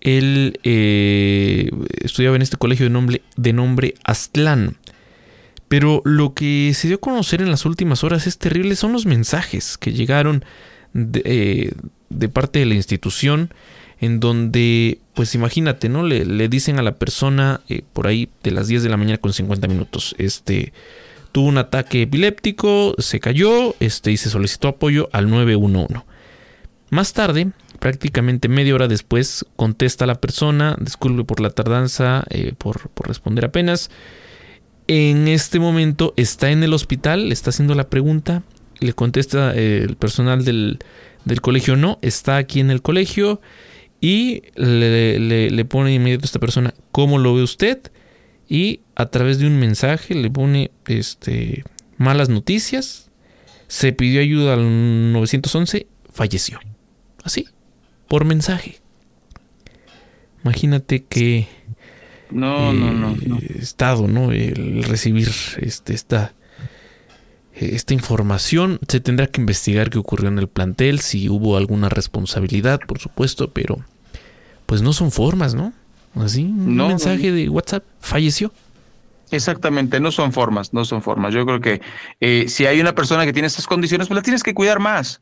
[0.00, 1.70] Él eh,
[2.02, 4.76] estudiaba en este colegio de nombre, de nombre Aztlán.
[5.68, 9.04] Pero lo que se dio a conocer en las últimas horas es terrible, son los
[9.04, 10.44] mensajes que llegaron
[10.94, 13.52] de, eh, parte de la institución
[14.00, 16.04] en donde, pues imagínate, ¿no?
[16.04, 19.32] Le, dicen a la persona eh, por ahí de las 10 de la mañana con
[19.32, 20.72] 50 minutos, este,
[21.32, 26.02] tuvo un ataque epiléptico, se cayó, este, y se solicitó apoyo al 911.
[26.90, 32.90] Más tarde, prácticamente media hora después, contesta la persona, disculpe por la tardanza, eh, por,
[33.06, 33.90] responder apenas.
[34.86, 38.42] En este momento está en el hospital, le está haciendo la pregunta,
[38.80, 40.78] le contesta eh, el personal del,
[41.42, 43.40] colegio, no, está aquí en el colegio
[44.00, 45.18] y le,
[45.50, 47.80] le, pone inmediato a esta persona, ¿cómo lo ve usted?
[48.48, 51.64] Y a través de un mensaje le pone este,
[51.98, 53.10] malas noticias,
[53.66, 56.58] se pidió ayuda al 911, falleció.
[57.22, 57.46] Así,
[58.08, 58.80] por mensaje.
[60.42, 61.46] Imagínate que
[62.30, 64.32] no, no, no, eh, estado, ¿no?
[64.32, 66.32] El recibir este, esta,
[67.54, 68.78] esta información.
[68.88, 73.50] Se tendrá que investigar qué ocurrió en el plantel, si hubo alguna responsabilidad, por supuesto,
[73.52, 73.78] pero
[74.66, 75.72] pues no son formas, ¿no?
[76.14, 78.52] Así, un mensaje de WhatsApp, falleció.
[79.30, 81.34] Exactamente, no son formas, no son formas.
[81.34, 81.82] Yo creo que
[82.20, 85.20] eh, si hay una persona que tiene estas condiciones, pues la tienes que cuidar más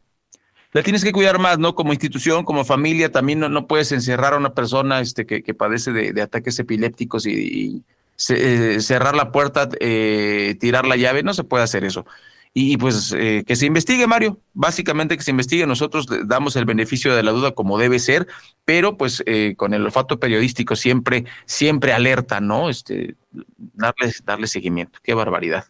[0.76, 1.74] la tienes que cuidar más, ¿no?
[1.74, 6.20] Como institución, como familia, también no, puedes encerrar a una persona este, que, padece de,
[6.20, 7.82] ataques epilépticos y,
[8.28, 12.04] eh, cerrar la puerta, eh, tirar la llave, no se puede hacer eso.
[12.52, 17.16] Y, pues eh, que se investigue, Mario, básicamente que se investigue, nosotros damos el beneficio
[17.16, 18.26] de la duda como debe ser,
[18.66, 19.24] pero pues
[19.56, 22.68] con el olfato periodístico siempre, siempre alerta, ¿no?
[22.68, 23.16] Este,
[23.56, 25.64] darle, darle seguimiento, qué barbaridad.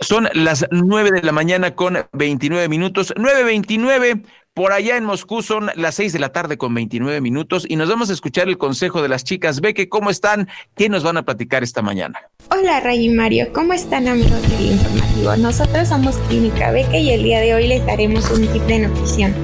[0.00, 3.14] Son las 9 de la mañana con 29 minutos.
[3.16, 4.24] 9.29.
[4.54, 7.88] Por allá en Moscú son las 6 de la tarde con 29 minutos y nos
[7.88, 9.60] vamos a escuchar el consejo de las chicas.
[9.60, 10.48] Beque, ¿cómo están?
[10.76, 12.20] ¿Qué nos van a platicar esta mañana?
[12.52, 15.36] Hola Ray y Mario, ¿cómo están amigos del informativo?
[15.38, 19.34] Nosotros somos Clínica Beque y el día de hoy les daremos un tip de nutrición.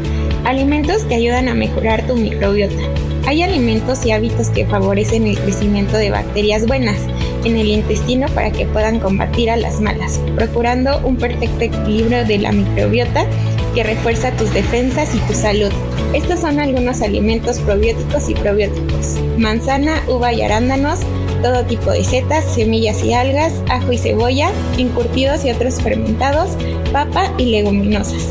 [0.45, 3.10] Alimentos que ayudan a mejorar tu microbiota.
[3.27, 6.99] Hay alimentos y hábitos que favorecen el crecimiento de bacterias buenas
[7.45, 12.39] en el intestino para que puedan combatir a las malas, procurando un perfecto equilibrio de
[12.39, 13.27] la microbiota
[13.75, 15.71] que refuerza tus defensas y tu salud.
[16.13, 19.19] Estos son algunos alimentos probióticos y probióticos.
[19.39, 21.01] Manzana, uva y arándanos
[21.43, 26.51] todo tipo de setas, semillas y algas, ajo y cebolla, encurtidos y otros fermentados,
[26.93, 28.27] papa y leguminosas.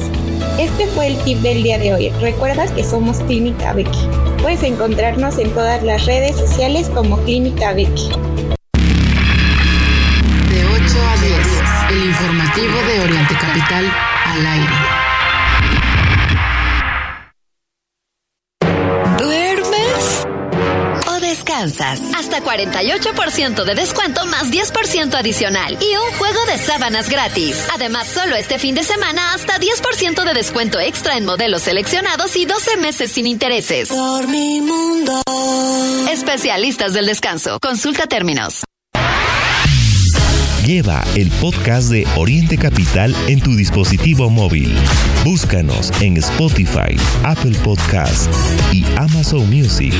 [0.57, 2.09] Este fue el tip del día de hoy.
[2.21, 4.07] Recuerda que somos Clínica Becky.
[4.41, 8.09] Puedes encontrarnos en todas las redes sociales como Clínica Becky.
[10.49, 13.85] De 8 a 10, el informativo de Oriente Capital
[14.25, 14.98] al aire.
[22.15, 27.67] Hasta 48% de descuento más 10% adicional y un juego de sábanas gratis.
[27.73, 32.45] Además, solo este fin de semana hasta 10% de descuento extra en modelos seleccionados y
[32.45, 33.89] 12 meses sin intereses.
[33.89, 35.21] Por mi mundo.
[36.11, 37.59] Especialistas del descanso.
[37.61, 38.63] Consulta términos.
[40.69, 44.71] Lleva el podcast de Oriente Capital en tu dispositivo móvil.
[45.25, 48.31] Búscanos en Spotify, Apple Podcast
[48.71, 49.95] y Amazon Music.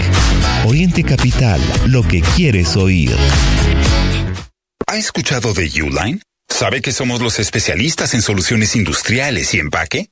[0.68, 3.16] Oriente Capital, lo que quieres oír.
[4.86, 6.22] ¿Ha escuchado de Uline?
[6.48, 10.12] ¿Sabe que somos los especialistas en soluciones industriales y empaque?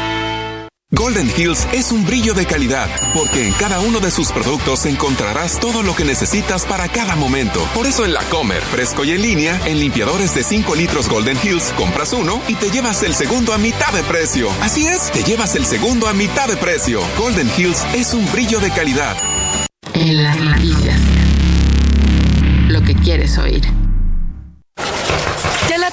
[0.93, 5.57] Golden Hills es un brillo de calidad, porque en cada uno de sus productos encontrarás
[5.57, 7.61] todo lo que necesitas para cada momento.
[7.73, 11.37] Por eso en la Comer, fresco y en línea, en limpiadores de 5 litros Golden
[11.41, 14.49] Hills, compras uno y te llevas el segundo a mitad de precio.
[14.61, 16.99] Así es, te llevas el segundo a mitad de precio.
[17.17, 19.15] Golden Hills es un brillo de calidad.
[19.93, 20.99] En las noticias.
[22.67, 23.80] Lo que quieres oír.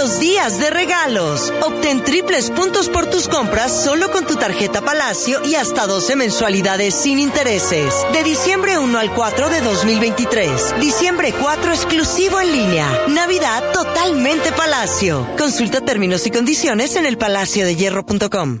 [0.00, 1.52] Los días de regalos.
[1.60, 6.94] Obtén triples puntos por tus compras solo con tu tarjeta Palacio y hasta 12 mensualidades
[6.94, 7.92] sin intereses.
[8.10, 10.80] De diciembre 1 al 4 de 2023.
[10.80, 12.88] Diciembre 4 exclusivo en línea.
[13.08, 15.26] Navidad totalmente Palacio.
[15.36, 18.60] Consulta términos y condiciones en elpalaciodehierro.com.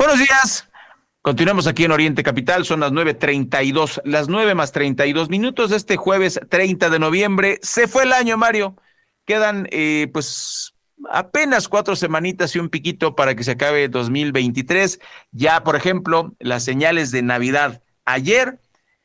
[0.00, 0.66] Buenos días.
[1.20, 5.98] Continuamos aquí en Oriente Capital, son las 9.32, las 9 más 32 minutos de este
[5.98, 7.58] jueves 30 de noviembre.
[7.60, 8.76] Se fue el año, Mario.
[9.26, 10.72] Quedan eh, pues
[11.10, 15.00] apenas cuatro semanitas y un piquito para que se acabe 2023.
[15.32, 17.82] Ya, por ejemplo, las señales de Navidad.
[18.06, 18.58] Ayer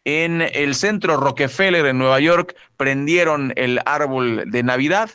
[0.06, 5.10] en el centro Rockefeller en Nueva York prendieron el árbol de Navidad.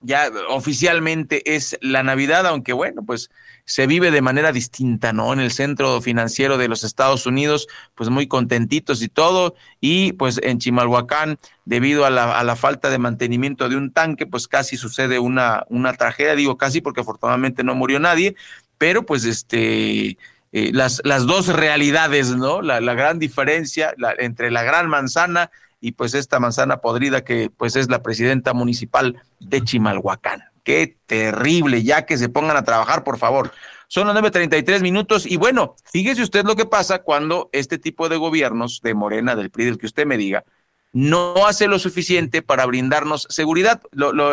[0.00, 3.30] Ya oficialmente es la Navidad, aunque bueno, pues
[3.68, 5.30] se vive de manera distinta, ¿no?
[5.30, 10.40] En el centro financiero de los Estados Unidos, pues muy contentitos y todo, y pues
[10.42, 14.78] en Chimalhuacán, debido a la, a la falta de mantenimiento de un tanque, pues casi
[14.78, 18.36] sucede una, una tragedia, digo casi porque afortunadamente no murió nadie,
[18.78, 20.16] pero pues este,
[20.52, 22.62] eh, las, las dos realidades, ¿no?
[22.62, 27.50] La, la gran diferencia la, entre la gran manzana y pues esta manzana podrida que
[27.54, 30.47] pues es la presidenta municipal de Chimalhuacán.
[30.68, 33.52] Qué terrible, ya que se pongan a trabajar, por favor.
[33.86, 38.18] Son las 9.33 minutos y bueno, fíjese usted lo que pasa cuando este tipo de
[38.18, 40.44] gobiernos de Morena, del PRI, del que usted me diga,
[40.92, 43.80] no hace lo suficiente para brindarnos seguridad.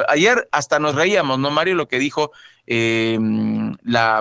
[0.10, 1.76] Ayer hasta nos reíamos, ¿no, Mario?
[1.76, 2.34] Lo que dijo
[2.68, 3.18] eh,
[3.84, 4.20] la,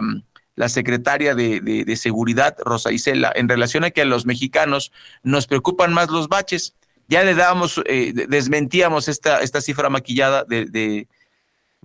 [0.55, 4.93] la, secretaria de, de, de, Seguridad, Rosa Isela, en relación a que a los mexicanos
[5.25, 6.77] nos preocupan más los baches.
[7.09, 11.09] Ya le dábamos, eh, desmentíamos esta, esta cifra maquillada de,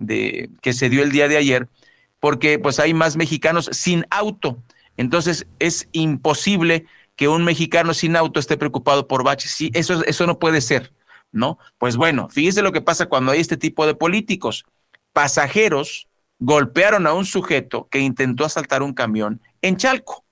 [0.00, 1.68] de que se dio el día de ayer,
[2.18, 4.60] porque pues hay más mexicanos sin auto.
[4.96, 9.52] Entonces es imposible que un mexicano sin auto esté preocupado por baches.
[9.52, 10.92] Sí, eso, eso no puede ser,
[11.30, 11.58] ¿no?
[11.78, 14.64] Pues bueno, fíjese lo que pasa cuando hay este tipo de políticos.
[15.12, 20.24] Pasajeros golpearon a un sujeto que intentó asaltar un camión en Chalco.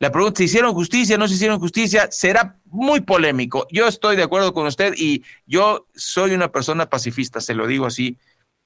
[0.00, 1.18] La pregunta, ¿se hicieron justicia?
[1.18, 2.08] ¿No se hicieron justicia?
[2.12, 3.66] Será muy polémico.
[3.72, 7.86] Yo estoy de acuerdo con usted y yo soy una persona pacifista, se lo digo
[7.86, 8.16] así.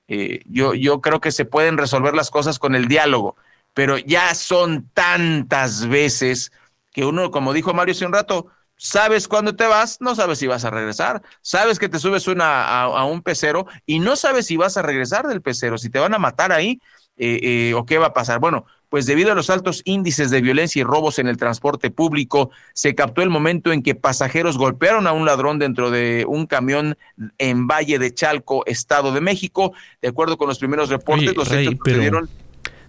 [0.09, 3.37] Eh, yo, yo creo que se pueden resolver las cosas con el diálogo,
[3.75, 6.53] pero ya son tantas veces
[6.93, 10.47] que uno, como dijo Mario hace un rato, sabes cuándo te vas, no sabes si
[10.47, 14.77] vas a regresar, sabes que te subes a, un pecero y no sabes si vas
[14.77, 16.81] a regresar del pecero, si te van a matar ahí
[17.17, 17.39] eh,
[17.71, 18.41] eh, o qué va a pasar.
[18.41, 22.51] Bueno, pues debido a los altos índices de violencia y robos en el transporte público,
[22.75, 26.99] se captó el momento en que pasajeros golpearon a un ladrón dentro de un camión
[27.39, 29.73] en Valle de Chalco, Estado de México.
[30.03, 32.29] De acuerdo con los primeros reportes, los hechos sucedieron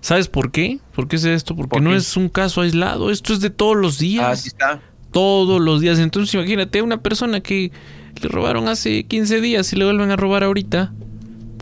[0.02, 0.80] ¿Sabes por qué?
[0.94, 1.56] ¿Por qué es esto?
[1.56, 4.26] Porque no es un caso aislado, esto es de todos los días.
[4.26, 4.82] Así está.
[5.12, 6.00] Todos los días.
[6.00, 7.72] Entonces imagínate una persona que
[8.22, 10.92] le robaron hace 15 días y le vuelven a robar ahorita.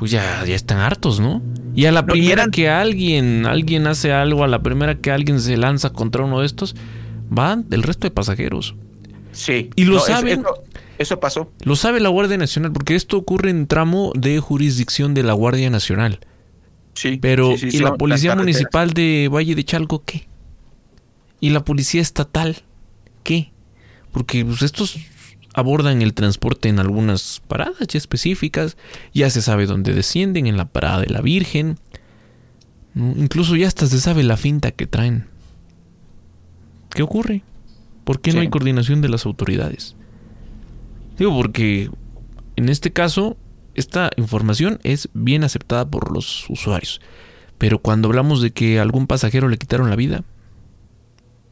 [0.01, 1.43] Pues ya, ya están hartos, ¿no?
[1.75, 5.57] Y a la primera que alguien, alguien hace algo, a la primera que alguien se
[5.57, 6.75] lanza contra uno de estos,
[7.29, 8.73] van el resto de pasajeros.
[9.31, 9.69] Sí.
[9.75, 10.39] Y lo saben.
[10.39, 10.63] Eso,
[10.97, 11.51] eso, pasó.
[11.63, 15.69] Lo sabe la Guardia Nacional, porque esto ocurre en tramo de jurisdicción de la Guardia
[15.69, 16.19] Nacional.
[16.95, 17.19] Sí.
[17.21, 20.27] Pero, ¿y la Policía Municipal de Valle de Chalco qué?
[21.39, 22.63] ¿Y la Policía Estatal
[23.21, 23.51] qué?
[24.11, 24.97] Porque pues, estos
[25.53, 28.77] abordan el transporte en algunas paradas ya específicas,
[29.13, 31.77] ya se sabe dónde descienden, en la parada de la Virgen,
[32.95, 35.27] incluso ya hasta se sabe la finta que traen.
[36.89, 37.43] ¿Qué ocurre?
[38.03, 39.95] ¿Por qué no hay coordinación de las autoridades?
[41.17, 41.89] Digo, porque
[42.55, 43.37] en este caso
[43.75, 47.01] esta información es bien aceptada por los usuarios.
[47.57, 50.23] Pero cuando hablamos de que a algún pasajero le quitaron la vida,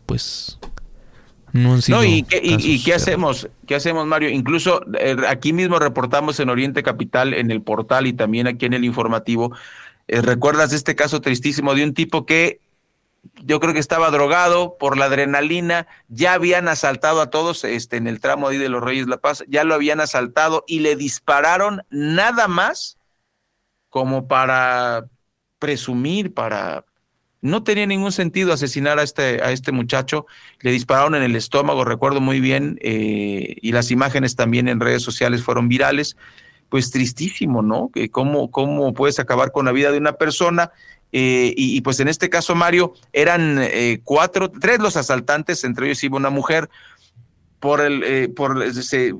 [0.06, 0.60] pues
[1.54, 2.04] no han sido.
[2.04, 3.50] y, qué, hacemos?
[3.68, 4.30] ¿Qué hacemos, Mario?
[4.30, 8.74] Incluso eh, aquí mismo reportamos en Oriente Capital, en el portal y también aquí en
[8.74, 9.54] el informativo.
[10.08, 12.60] Eh, ¿Recuerdas este caso tristísimo de un tipo que
[13.44, 18.08] yo creo que estaba drogado por la adrenalina, ya habían asaltado a todos este, en
[18.08, 21.84] el tramo ahí de los Reyes La Paz, ya lo habían asaltado y le dispararon
[21.90, 22.98] nada más
[23.90, 25.06] como para
[25.58, 26.86] presumir, para...
[27.42, 30.26] No tenía ningún sentido asesinar a este, a este muchacho,
[30.60, 35.04] le dispararon en el estómago, recuerdo muy bien, eh, y las imágenes también en redes
[35.04, 36.18] sociales fueron virales,
[36.68, 37.90] pues tristísimo, ¿no?
[37.94, 40.72] Que cómo, cómo puedes acabar con la vida de una persona
[41.12, 46.04] eh, y, pues en este caso, Mario, eran eh, cuatro, tres los asaltantes, entre ellos
[46.04, 46.70] iba una mujer.
[47.60, 49.14] Por el, eh, por, se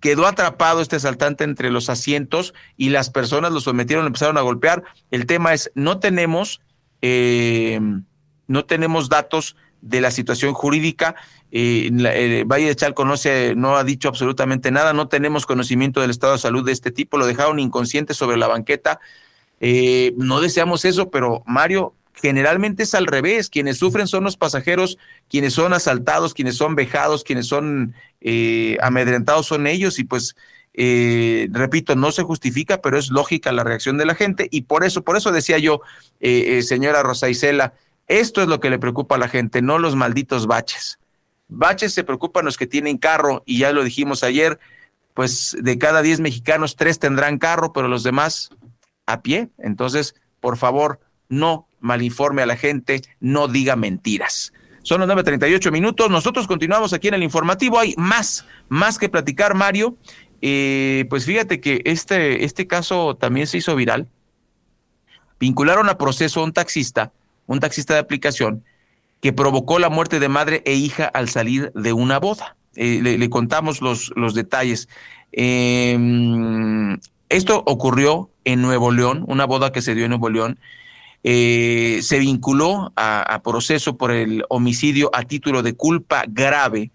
[0.00, 4.82] quedó atrapado este asaltante entre los asientos y las personas lo sometieron, empezaron a golpear.
[5.10, 6.60] El tema es, no tenemos,
[7.02, 11.16] no tenemos datos de la situación jurídica.
[11.50, 13.14] el Valle de Chalco no,
[13.56, 17.18] no ha dicho absolutamente nada, no tenemos conocimiento del estado de salud de este tipo,
[17.18, 19.00] lo dejaron inconsciente sobre la banqueta.
[19.60, 23.48] Eh, no deseamos eso, pero Mario, generalmente es al revés.
[23.48, 24.98] Quienes sufren son los pasajeros,
[25.28, 30.36] quienes son asaltados, quienes son vejados, quienes son eh, amedrentados son ellos y pues
[30.74, 34.84] eh, repito, no se justifica, pero es lógica la reacción de la gente y por
[34.84, 35.80] eso, por eso decía yo,
[36.20, 37.74] señora Rosa Isela,
[38.08, 40.98] esto es lo que le preocupa a la gente, no los malditos baches.
[41.48, 44.58] Baches se preocupan los que tienen carro y ya lo dijimos ayer,
[45.14, 48.50] pues de cada 10 mexicanos, tres tendrán carro, pero los demás
[49.06, 49.50] a pie.
[49.58, 54.52] Entonces, por favor, no malinforme a la gente, no diga mentiras.
[54.82, 56.10] Son las 9.38 minutos.
[56.10, 57.78] Nosotros continuamos aquí en el informativo.
[57.78, 59.96] Hay más, más que platicar, Mario.
[60.42, 64.08] Eh, pues fíjate que este, este caso también se hizo viral.
[65.40, 67.12] Vincularon a proceso a un taxista,
[67.46, 68.64] un taxista de aplicación,
[69.20, 72.56] que provocó la muerte de madre e hija al salir de una boda.
[72.76, 74.88] Eh, le, contamos los, los detalles.
[75.32, 75.96] Eh,
[77.32, 80.58] esto ocurrió en Nuevo León, una boda que se dio en Nuevo León.
[81.24, 86.90] Eh, se vinculó a, proceso por el homicidio a título de culpa grave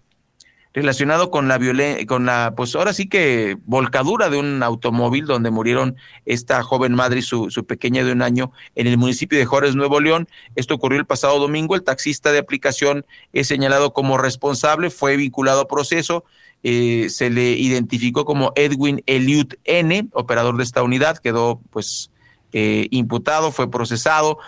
[0.74, 5.50] relacionado con la violencia, con la, pues ahora sí que volcadura de un automóvil donde
[5.50, 5.96] murieron
[6.26, 9.74] esta joven madre y su, su pequeña de un año en el municipio de Juárez,
[9.74, 10.28] Nuevo León.
[10.56, 11.74] Esto ocurrió el pasado domingo.
[11.74, 16.24] El taxista de aplicación es señalado como responsable, fue vinculado a proceso.
[16.62, 22.10] Eh, se le identificó como Edwin Eliud N, operador de esta unidad, quedó pues
[22.52, 24.38] eh, imputado, fue procesado.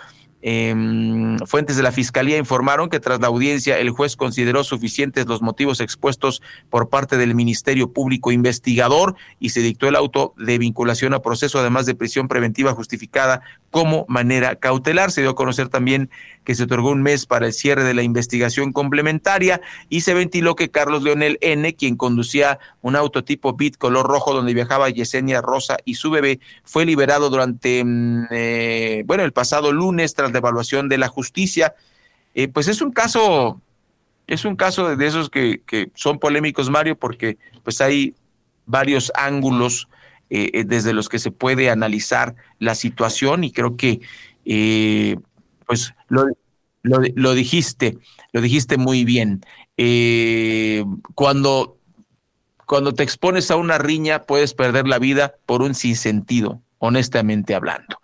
[0.43, 5.41] Em, fuentes de la Fiscalía informaron que tras la audiencia el juez consideró suficientes los
[5.41, 11.13] motivos expuestos por parte del Ministerio Público Investigador y se dictó el auto de vinculación
[11.13, 15.11] a proceso, además de prisión preventiva justificada como manera cautelar.
[15.11, 16.09] Se dio a conocer también
[16.43, 20.55] que se otorgó un mes para el cierre de la investigación complementaria y se ventiló
[20.55, 25.41] que Carlos Leonel N., quien conducía un auto tipo Beat color rojo donde viajaba Yesenia
[25.41, 30.39] Rosa y su bebé, fue liberado durante, mm, eh, bueno, el pasado lunes tras la
[30.39, 31.75] evaluación de la justicia.
[32.33, 33.61] Eh, pues es un caso,
[34.27, 38.15] es un caso de esos que, que son polémicos, Mario, porque pues hay
[38.65, 39.87] varios ángulos
[40.33, 43.99] eh, desde los que se puede analizar la situación y creo que
[44.45, 45.17] eh,
[45.71, 46.25] pues lo,
[46.83, 47.97] lo, dijiste,
[48.33, 49.39] lo dijiste muy bien.
[49.77, 50.83] Eh,
[51.15, 51.77] cuando,
[52.65, 58.01] cuando te expones a una riña puedes perder la vida por un sinsentido, honestamente hablando.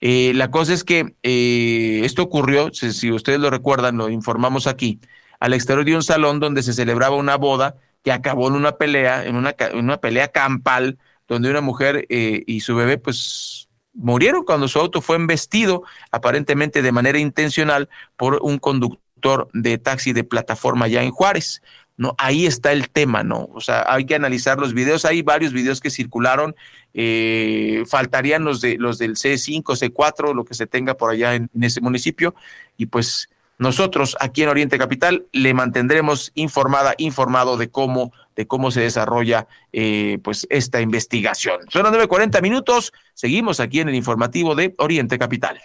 [0.00, 4.98] Eh, la cosa es que esto ocurrió, si, ustedes lo recuerdan, lo informamos aquí,
[5.40, 9.26] al exterior de un salón donde se celebraba una boda que acabó en una pelea,
[9.26, 10.96] en una, en una pelea campal,
[11.28, 16.92] donde una mujer y su bebé pues murieron cuando su auto fue embestido, aparentemente de
[16.92, 21.62] manera intencional, por un conductor de taxi de plataforma ya en Juárez.
[21.96, 22.14] ¿no?
[22.16, 23.50] Ahí está el tema, ¿no?
[23.52, 25.04] O sea, hay que analizar los videos.
[25.04, 26.56] Hay varios videos que circularon.
[26.94, 31.50] Eh, faltarían los, de, los del C5, C4, lo que se tenga por allá en
[31.60, 32.34] ese municipio.
[32.78, 33.28] Y pues
[33.58, 39.46] nosotros aquí en Oriente Capital le mantendremos informada, informado de cómo, de cómo se desarrolla
[39.70, 41.60] eh, pues esta investigación.
[41.68, 45.60] Son las 9.40 minutos, seguimos aquí en el informativo de Oriente Capital.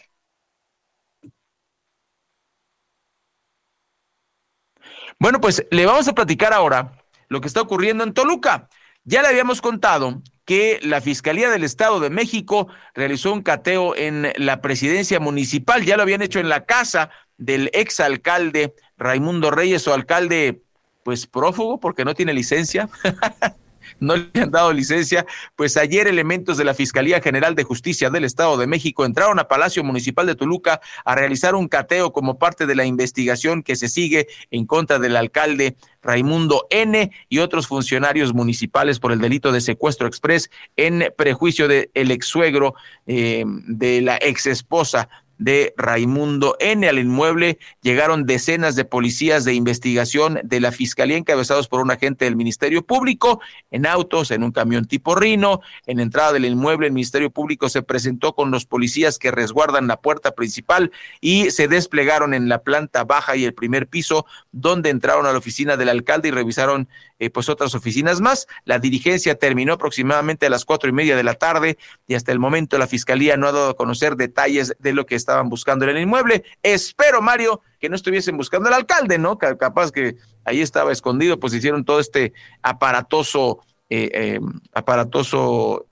[5.17, 6.91] Bueno, pues le vamos a platicar ahora
[7.29, 8.67] lo que está ocurriendo en Toluca.
[9.05, 14.33] Ya le habíamos contado que la Fiscalía del Estado de México realizó un cateo en
[14.35, 19.93] la presidencia municipal, ya lo habían hecho en la casa del exalcalde Raimundo Reyes o
[19.93, 20.65] alcalde
[21.05, 22.89] pues prófugo porque no tiene licencia.
[23.99, 25.23] no le han dado licencia,
[25.55, 29.47] pues ayer elementos de la Fiscalía General de Justicia del Estado de México entraron a
[29.47, 33.87] Palacio Municipal de Toluca a realizar un cateo como parte de la investigación que se
[33.87, 39.61] sigue en contra del alcalde Raimundo N y otros funcionarios municipales por el delito de
[39.61, 42.73] secuestro express en prejuicio del el ex suegro
[43.05, 45.07] eh, de la ex esposa
[45.37, 46.87] de Raimundo N.
[46.87, 52.25] Al inmueble llegaron decenas de policías de investigación de la Fiscalía encabezados por un agente
[52.25, 55.61] del Ministerio Público en autos, en un camión tipo Rino.
[55.85, 59.97] En entrada del inmueble, el Ministerio Público se presentó con los policías que resguardan la
[59.97, 65.25] puerta principal y se desplegaron en la planta baja y el primer piso, donde entraron
[65.25, 66.87] a la oficina del alcalde y revisaron
[67.19, 68.47] eh, pues otras oficinas más.
[68.65, 71.77] La dirigencia terminó aproximadamente a las cuatro y media de la tarde
[72.07, 75.15] y hasta el momento la Fiscalía no ha dado a conocer detalles de lo que
[75.25, 76.43] estaban buscando en el inmueble.
[76.61, 79.37] Espero, Mario, que no estuviesen buscando al alcalde, ¿no?
[79.37, 84.39] Capaz que ahí estaba escondido, pues hicieron todo este aparatoso, eh, eh,
[84.73, 85.87] aparatoso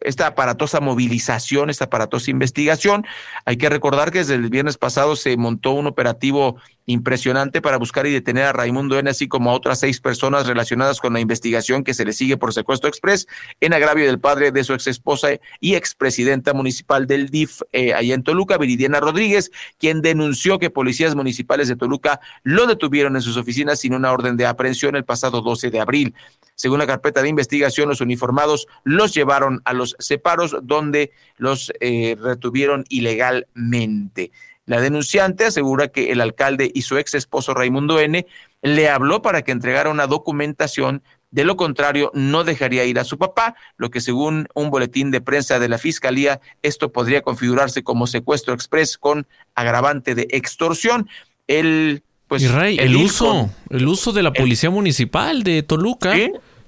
[0.00, 3.06] esta aparatosa movilización, esta aparatosa investigación.
[3.44, 6.56] Hay que recordar que desde el viernes pasado se montó un operativo
[6.90, 11.00] impresionante para buscar y detener a Raimundo N, así como a otras seis personas relacionadas
[11.00, 13.26] con la investigación que se le sigue por secuestro express
[13.60, 15.28] en agravio del padre de su ex esposa
[15.60, 21.14] y expresidenta municipal del DIF eh, allá en Toluca, Viridiana Rodríguez, quien denunció que policías
[21.14, 25.42] municipales de Toluca lo detuvieron en sus oficinas sin una orden de aprehensión el pasado
[25.42, 26.14] 12 de abril.
[26.56, 32.16] Según la carpeta de investigación, los uniformados los llevaron a los separos donde los eh,
[32.20, 34.30] retuvieron ilegalmente.
[34.70, 38.24] La denunciante asegura que el alcalde y su ex esposo Raimundo N
[38.62, 41.02] le habló para que entregara una documentación,
[41.32, 45.20] de lo contrario no dejaría ir a su papá, lo que según un boletín de
[45.20, 51.08] prensa de la Fiscalía, esto podría configurarse como secuestro express con agravante de extorsión.
[51.48, 56.14] El pues el, uso, el uso de la policía municipal de Toluca.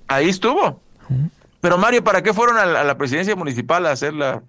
[0.09, 0.81] Ahí estuvo.
[1.61, 4.43] Pero Mario, ¿para qué fueron a la, presidencia municipal a hacer la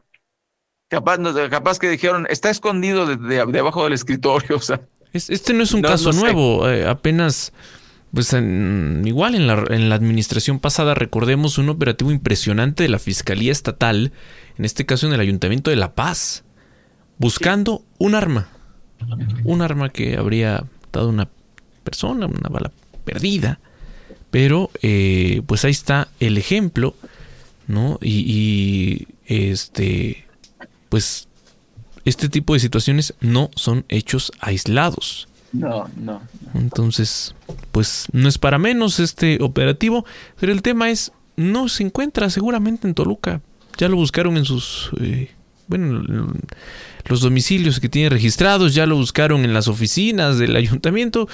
[0.93, 1.17] Capaz,
[1.49, 4.57] capaz que dijeron, está escondido de, debajo del escritorio.
[4.57, 4.79] O sea,
[5.11, 7.51] este no es un caso nuevo, eh, apenas,
[8.13, 13.51] pues igual en la, en la administración pasada recordemos un operativo impresionante de la Fiscalía
[13.51, 14.11] Estatal,
[14.55, 16.43] en este caso en el Ayuntamiento de La Paz,
[17.17, 18.49] buscando un arma,
[19.43, 21.27] un arma que habría dado una
[21.83, 22.71] persona, una bala
[23.03, 23.59] perdida,
[24.29, 26.95] pero eh, pues ahí está el ejemplo,
[27.67, 27.97] ¿no?
[27.99, 30.27] Y, y este
[30.93, 31.27] pues
[32.05, 35.27] este tipo de situaciones no son hechos aislados.
[35.51, 36.21] No, no,
[36.53, 37.33] Entonces,
[37.71, 40.05] pues no es para menos este operativo,
[40.39, 43.41] pero el tema es, no se encuentra seguramente en Toluca.
[43.79, 45.31] Ya lo buscaron en sus, eh,
[45.67, 46.31] bueno,
[47.05, 51.27] los domicilios que tiene registrados, ya lo buscaron en las oficinas del ayuntamiento.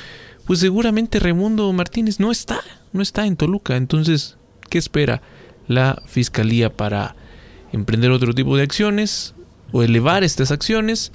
[0.47, 2.61] Pues seguramente Raimundo Martínez no está,
[2.93, 3.75] no está en Toluca.
[3.75, 4.37] Entonces,
[4.69, 5.21] ¿qué espera
[5.67, 7.17] la fiscalía para
[7.73, 9.35] emprender otro tipo de acciones?
[9.71, 11.11] O elevar estas acciones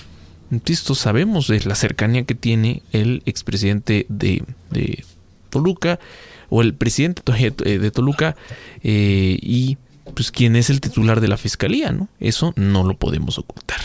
[0.51, 5.05] insisto, sabemos de la cercanía que tiene el expresidente de, de
[5.51, 5.99] Toluca
[6.49, 8.37] o el presidente de Toluca
[8.83, 9.79] eh, y
[10.15, 12.09] pues quién es el titular de la fiscalía, ¿no?
[12.21, 13.81] Eso no lo podemos ocultar.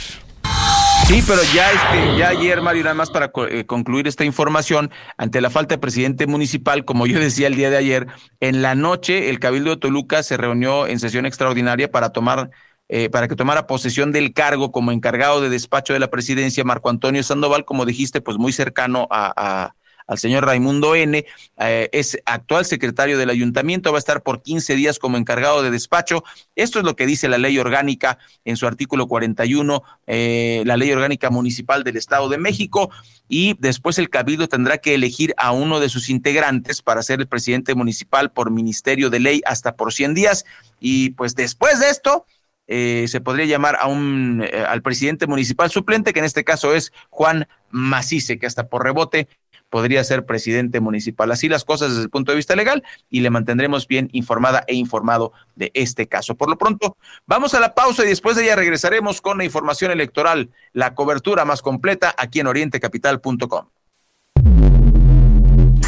[1.08, 5.42] Sí, pero ya, este, ya ayer, Mario, nada más para eh, concluir esta información, ante
[5.42, 8.08] la falta de presidente municipal, como yo decía el día de ayer,
[8.42, 12.52] en la noche el Cabildo de Toluca se reunió en sesión extraordinaria para tomar
[12.90, 16.90] eh, para que tomara posesión del cargo como encargado de despacho de la presidencia, Marco
[16.90, 19.74] Antonio Sandoval, como dijiste, pues muy cercano a,
[20.08, 21.24] al señor Raimundo N.,
[21.60, 25.70] eh, es actual secretario del ayuntamiento, va a estar por 15 días como encargado de
[25.70, 26.24] despacho.
[26.56, 30.92] Esto es lo que dice la ley orgánica en su artículo 41, eh, la ley
[30.92, 32.90] orgánica municipal del Estado de México,
[33.28, 37.28] y después el cabildo tendrá que elegir a uno de sus integrantes para ser el
[37.28, 40.44] presidente municipal por ministerio de ley hasta por 100 días.
[40.80, 42.26] Y pues después de esto,
[42.72, 46.94] eh, se podría llamar a un, al presidente municipal suplente, que en este caso es
[47.10, 49.28] Juan Macice, que hasta por rebote
[49.70, 51.32] podría ser presidente municipal.
[51.32, 54.76] Así las cosas desde el punto de vista legal y le mantendremos bien informada e
[54.76, 56.36] informado de este caso.
[56.36, 56.96] Por lo pronto,
[57.26, 61.46] vamos a la pausa y después de ella regresaremos con la información electoral, la cobertura
[61.46, 63.66] más completa aquí en orientecapital.com.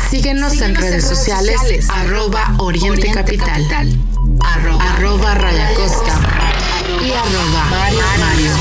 [0.09, 3.63] Síguenos, en redes sociales, arroba Oriente, Capital,
[4.43, 5.69] arroba, Raya
[7.04, 8.61] y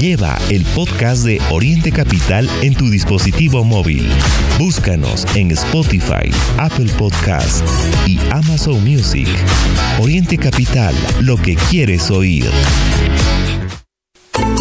[0.00, 4.08] Lleva el podcast de Oriente Capital en tu dispositivo móvil.
[4.58, 7.62] Búscanos en Spotify, Apple Podcast
[8.06, 9.28] y Amazon Music.
[10.00, 12.50] Oriente Capital, lo que quieres oír.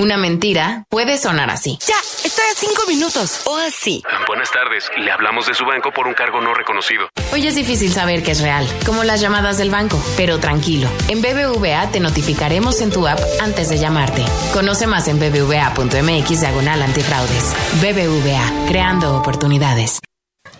[0.00, 1.78] Una mentira puede sonar así.
[1.86, 3.42] Ya, estoy a cinco minutos.
[3.44, 4.02] O así.
[4.26, 4.90] Buenas tardes.
[4.96, 7.10] Le hablamos de su banco por un cargo no reconocido.
[7.34, 10.02] Hoy es difícil saber que es real, como las llamadas del banco.
[10.16, 14.24] Pero tranquilo, en BBVA te notificaremos en tu app antes de llamarte.
[14.54, 17.54] Conoce más en bbva.mx diagonal antifraudes.
[17.82, 20.00] BBVA, creando oportunidades.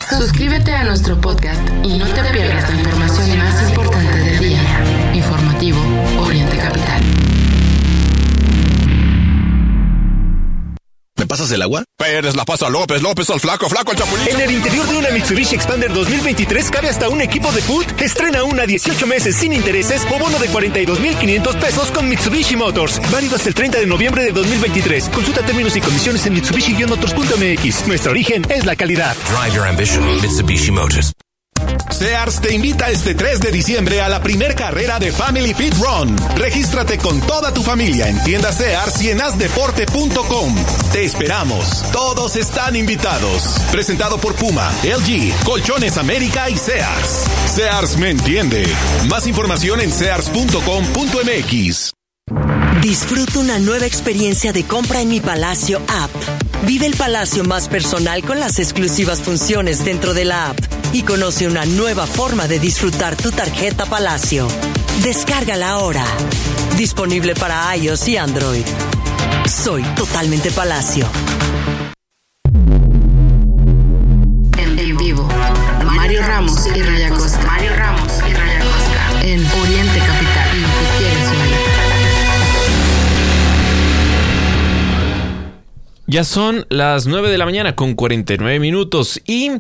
[0.07, 4.61] Suscríbete a nuestro podcast y no te pierdas la información más importante del día.
[5.15, 5.79] Informativo
[11.31, 11.85] pasas el agua?
[11.97, 14.27] Pérez la pasa López, López al flaco, flaco al chapulín.
[14.27, 17.87] En el interior de una Mitsubishi Expander 2023 cabe hasta un equipo de foot.
[18.01, 23.01] Estrena una 18 meses sin intereses o bono de 42,500 pesos con Mitsubishi Motors.
[23.13, 25.09] Válido hasta el 30 de noviembre de 2023.
[25.11, 27.87] Consulta términos y condiciones en Mitsubishi-motors.mx.
[27.87, 29.17] Nuestro origen es la calidad.
[29.29, 31.13] Drive your ambition, Mitsubishi Motors.
[32.01, 36.17] Sears te invita este 3 de diciembre a la primer carrera de Family Fit Run.
[36.35, 40.55] Regístrate con toda tu familia en tiendas Sears y en asdeporte.com.
[40.95, 41.85] Te esperamos.
[41.93, 43.59] Todos están invitados.
[43.71, 47.27] Presentado por Puma, LG, Colchones América y Sears.
[47.55, 48.67] Sears me entiende.
[49.07, 51.93] Más información en sears.com.mx.
[52.81, 56.11] Disfruta una nueva experiencia de compra en mi Palacio app.
[56.65, 61.47] Vive el palacio más personal con las exclusivas funciones dentro de la app y conoce
[61.47, 64.49] una nueva forma de disfrutar tu tarjeta Palacio.
[65.03, 66.05] Descárgala ahora.
[66.77, 68.65] Disponible para iOS y Android.
[69.49, 71.07] Soy totalmente Palacio.
[74.57, 75.29] En vivo,
[75.85, 77.47] Mario Ramos y Raya Costa.
[77.47, 79.23] Mario Ramos y Raya Costa.
[79.23, 80.63] En Oriente Capital.
[80.63, 81.71] Lo que quieres oír.
[86.07, 89.53] Ya son las 9 de la mañana con 49 minutos y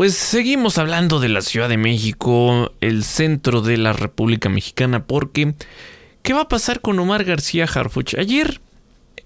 [0.00, 5.52] pues seguimos hablando de la Ciudad de México, el centro de la República Mexicana, porque
[6.22, 8.14] ¿qué va a pasar con Omar García Harfuch?
[8.14, 8.62] Ayer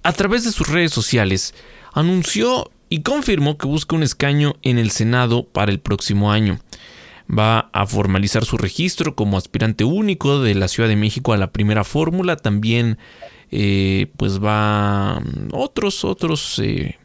[0.02, 1.54] a través de sus redes sociales,
[1.92, 6.58] anunció y confirmó que busca un escaño en el Senado para el próximo año.
[7.30, 11.52] Va a formalizar su registro como aspirante único de la Ciudad de México a la
[11.52, 12.34] primera fórmula.
[12.34, 12.98] También,
[13.52, 15.22] eh, pues va
[15.52, 16.98] otros, otros eh,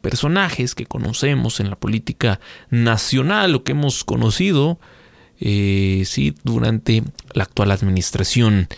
[0.00, 4.78] personajes que conocemos en la política nacional o que hemos conocido,
[5.40, 7.02] eh, sí, durante
[7.34, 8.68] la actual administración.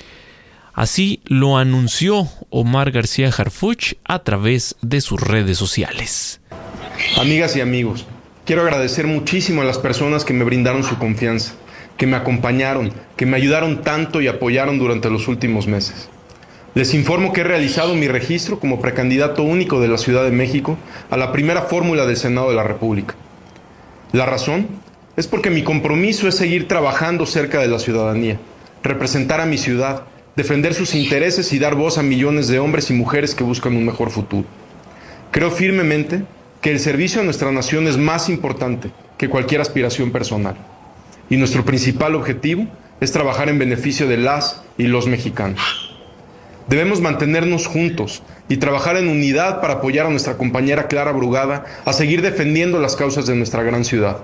[0.73, 6.41] Así lo anunció Omar García Harfuch a través de sus redes sociales.
[7.17, 8.07] Amigas y amigos,
[8.45, 11.55] quiero agradecer muchísimo a las personas que me brindaron su confianza,
[11.97, 16.09] que me acompañaron, que me ayudaron tanto y apoyaron durante los últimos meses.
[16.75, 20.77] Les informo que he realizado mi registro como precandidato único de la Ciudad de México
[21.09, 23.15] a la primera fórmula del Senado de la República.
[24.11, 24.67] La razón
[25.17, 28.41] es porque mi compromiso es seguir trabajando cerca de la ciudadanía,
[28.83, 30.03] representar a mi ciudad,
[30.35, 33.87] defender sus intereses y dar voz a millones de hombres y mujeres que buscan un
[33.87, 34.49] mejor futuro.
[35.31, 36.25] Creo firmemente
[36.61, 40.57] que el servicio a nuestra nación es más importante que cualquier aspiración personal.
[41.31, 42.67] Y nuestro principal objetivo
[43.01, 45.84] es trabajar en beneficio de las y los mexicanos.
[46.69, 51.93] Debemos mantenernos juntos y trabajar en unidad para apoyar a nuestra compañera Clara Brugada a
[51.93, 54.19] seguir defendiendo las causas de nuestra gran ciudad.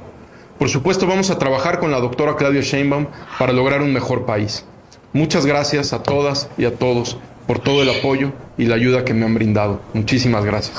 [0.59, 3.07] Por supuesto, vamos a trabajar con la doctora Claudia Sheinbaum
[3.39, 4.65] para lograr un mejor país.
[5.13, 7.17] Muchas gracias a todas y a todos
[7.47, 9.83] por todo el apoyo y la ayuda que me han brindado.
[9.93, 10.79] Muchísimas gracias.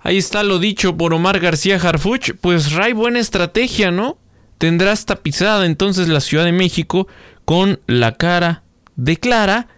[0.00, 2.32] Ahí está lo dicho por Omar García Harfuch.
[2.40, 4.18] Pues Ray, buena estrategia, ¿no?
[4.58, 7.06] Tendrás tapizada entonces la Ciudad de México
[7.44, 8.62] con la cara
[8.96, 9.68] de Clara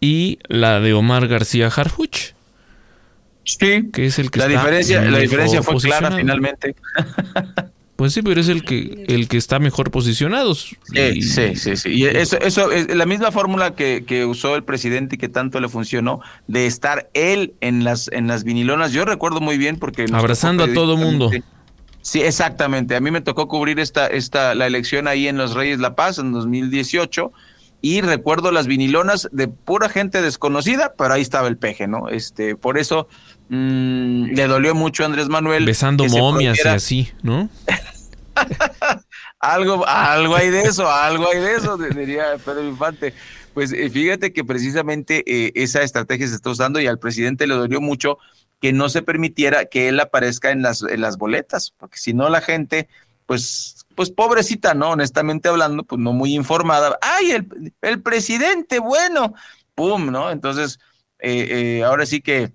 [0.00, 2.34] y la de Omar García Harfuch.
[3.44, 3.88] Sí.
[3.92, 6.74] Que es el que la diferencia, la diferencia fue clara finalmente.
[7.98, 10.54] Pues sí, pero es el que el que está mejor posicionado.
[10.54, 10.76] Sí,
[11.20, 11.88] sí, sí, sí.
[11.88, 15.58] Y eso, eso es la misma fórmula que, que, usó el presidente y que tanto
[15.58, 18.92] le funcionó de estar él en las en las vinilonas.
[18.92, 21.28] Yo recuerdo muy bien porque abrazando a todo mundo.
[22.00, 22.94] Sí, exactamente.
[22.94, 26.20] A mí me tocó cubrir esta esta la elección ahí en los Reyes La Paz
[26.20, 27.32] en 2018
[27.80, 32.08] y recuerdo las vinilonas de pura gente desconocida, pero ahí estaba el peje, ¿no?
[32.08, 33.08] Este, por eso
[33.48, 35.64] mmm, le dolió mucho a Andrés Manuel.
[35.64, 37.48] Besando momias y así, ¿no?
[39.40, 43.14] algo, algo hay de eso, algo hay de eso, diría Pedro Infante.
[43.54, 47.54] Pues eh, fíjate que precisamente eh, esa estrategia se está usando y al presidente le
[47.54, 48.18] dolió mucho
[48.60, 52.28] que no se permitiera que él aparezca en las, en las boletas, porque si no
[52.28, 52.88] la gente,
[53.28, 54.92] pues, pues pobrecita, ¿no?
[54.92, 56.98] Honestamente hablando, pues no muy informada.
[57.02, 59.34] ¡Ay, el, el presidente, bueno!
[59.74, 60.10] ¡Pum!
[60.10, 60.30] ¿No?
[60.30, 60.80] Entonces,
[61.18, 62.52] eh, ahora sí que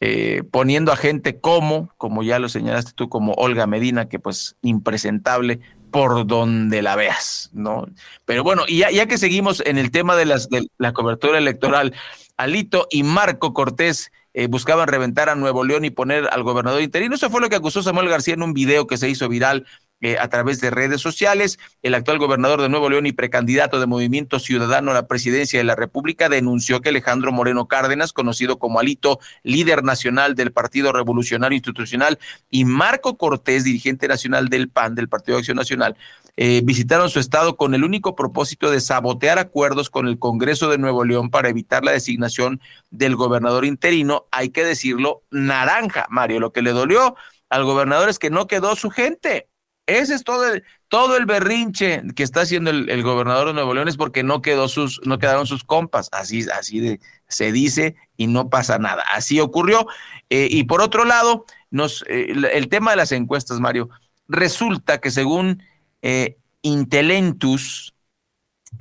[0.00, 4.56] eh, poniendo a gente como, como ya lo señalaste tú, como Olga Medina, que pues
[4.62, 5.58] impresentable
[5.90, 7.88] por donde la veas, ¿no?
[8.24, 11.38] Pero bueno, y ya, ya que seguimos en el tema de, las, de la cobertura
[11.38, 11.94] electoral,
[12.36, 17.14] Alito y Marco Cortés eh, buscaban reventar a Nuevo León y poner al gobernador interino.
[17.14, 19.66] Eso fue lo que acusó Samuel García en un video que se hizo viral
[20.00, 21.58] eh, a través de redes sociales.
[21.82, 25.64] El actual gobernador de Nuevo León y precandidato de Movimiento Ciudadano a la presidencia de
[25.64, 31.56] la República denunció que Alejandro Moreno Cárdenas, conocido como Alito, líder nacional del Partido Revolucionario
[31.56, 32.18] Institucional,
[32.50, 35.96] y Marco Cortés, dirigente nacional del PAN, del Partido de Acción Nacional,
[36.36, 40.76] eh, visitaron su estado con el único propósito de sabotear acuerdos con el Congreso de
[40.76, 46.40] Nuevo León para evitar la designación del gobernador interino, hay que decirlo, naranja, Mario.
[46.40, 47.16] Lo que le dolió
[47.48, 49.48] al gobernador es que no quedó su gente.
[49.86, 53.88] Ese es todo el, todo el berrinche que está haciendo el, gobernador de Nuevo León
[53.88, 56.08] es porque no quedó sus, no quedaron sus compas.
[56.12, 59.02] Así, así se dice y no pasa nada.
[59.12, 59.86] Así ocurrió.
[60.28, 63.88] Eh, y por otro lado, nos, eh, el tema de las encuestas, Mario,
[64.28, 65.62] resulta que según
[66.02, 67.94] eh, Intelentus,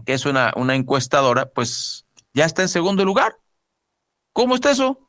[0.06, 3.38] que es una, una encuestadora, pues ya está en segundo lugar.
[4.34, 5.00] ¿Cómo está eso?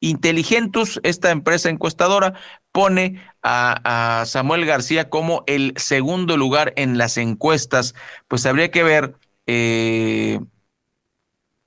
[0.00, 2.34] Inteligentus, esta empresa encuestadora,
[2.72, 7.94] pone a, Samuel García como el segundo lugar en las encuestas.
[8.26, 9.14] Pues habría que ver,
[9.46, 10.40] eh,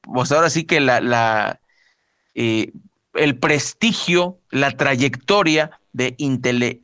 [0.02, 1.62] pues ahora sí que la, la
[2.34, 2.72] eh,
[3.14, 6.80] el prestigio, la trayectoria de Intele,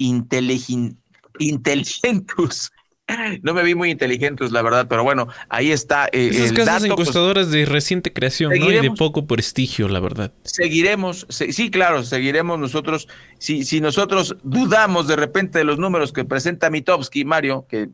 [1.39, 2.72] Inteligentus
[3.41, 6.08] no me vi muy inteligentes, la verdad, pero bueno, ahí está.
[6.12, 8.72] Eh, Esas el casas dato, pues, encuestadoras de reciente creación, ¿no?
[8.72, 10.32] Y de poco prestigio, la verdad.
[10.43, 13.08] Seguiremos, sí, claro, seguiremos nosotros.
[13.39, 17.89] Si, si nosotros dudamos de repente de los números que presenta Mitowski, Mario, que,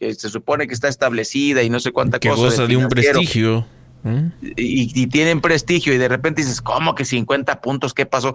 [0.00, 2.42] se supone que está establecida y no sé cuánta que cosa.
[2.42, 3.66] Que goza de, un prestigio.
[4.56, 7.94] Y, y, tienen prestigio, y de repente dices, ¿cómo que 50 puntos?
[7.94, 8.34] ¿Qué pasó?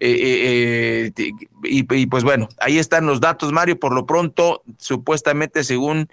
[0.00, 1.32] Eh, eh, eh
[1.64, 3.78] y, y, pues bueno, ahí están los datos, Mario.
[3.78, 6.08] Por lo pronto, supuestamente, según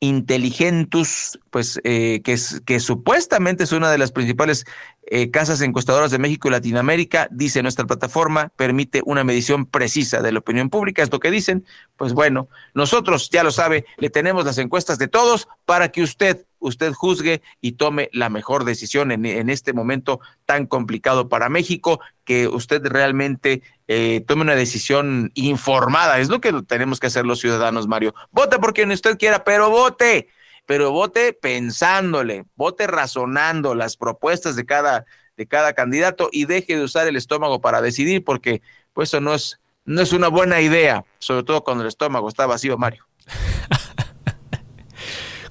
[0.00, 4.64] Intelligentus, pues eh, que, es, que supuestamente es una de las principales
[5.06, 10.30] eh, casas encuestadoras de México y Latinoamérica, dice nuestra plataforma, permite una medición precisa de
[10.30, 11.64] la opinión pública, es lo que dicen.
[11.96, 16.46] Pues bueno, nosotros, ya lo sabe, le tenemos las encuestas de todos para que usted,
[16.58, 22.48] usted juzgue y tome la mejor decisión en, este momento tan complicado para México, que
[22.48, 26.18] usted realmente eh, tome una decisión informada.
[26.18, 28.14] Es lo que tenemos que hacer los ciudadanos, Mario.
[28.30, 30.28] Vote por quien usted quiera, pero vote,
[30.66, 35.06] pero vote pensándole, vote razonando las propuestas de cada,
[35.36, 39.34] de cada candidato y deje de usar el estómago para decidir, porque pues eso no
[39.34, 43.07] es, no es una buena idea, sobre todo cuando el estómago está vacío, Mario.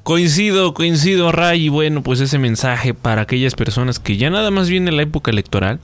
[0.08, 1.66] Coincido, coincido, Ray.
[1.66, 5.32] Y bueno, pues ese mensaje para aquellas personas que ya nada más viene la época
[5.32, 5.82] electoral.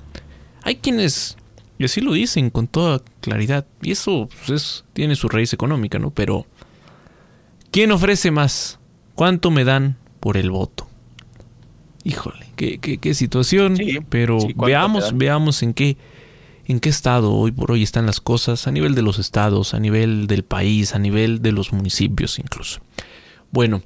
[0.61, 1.35] Hay quienes
[1.77, 3.65] y así lo dicen con toda claridad.
[3.81, 6.11] Y eso pues, tiene su raíz económica, ¿no?
[6.11, 6.45] Pero,
[7.69, 8.79] ¿quién ofrece más?
[9.13, 10.87] ¿Cuánto me dan por el voto?
[12.05, 13.77] Híjole, qué, qué, situación.
[14.07, 15.97] pero veamos, veamos en qué,
[16.65, 19.81] en qué estado hoy por hoy están las cosas a nivel de los estados, a
[19.81, 22.79] nivel del país, a nivel de los municipios incluso.
[23.51, 23.83] Bueno,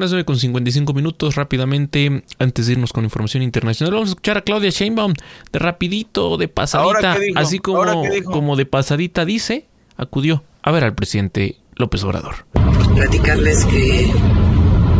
[0.00, 1.34] las 9 con 55 minutos.
[1.34, 5.14] Rápidamente, antes de irnos con información internacional, vamos a escuchar a Claudia Sheinbaum
[5.52, 11.56] de rapidito, de pasadita, así como, como de pasadita dice, acudió a ver al presidente
[11.76, 12.46] López Obrador.
[12.94, 14.10] Platicarles que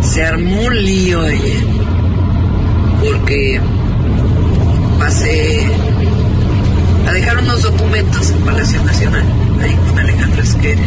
[0.00, 1.64] se armó un lío ayer
[3.00, 3.60] porque
[4.98, 5.66] pasé
[7.06, 9.24] a dejar unos documentos en Palacio Nacional,
[9.62, 10.78] ahí con Alejandro Esquer,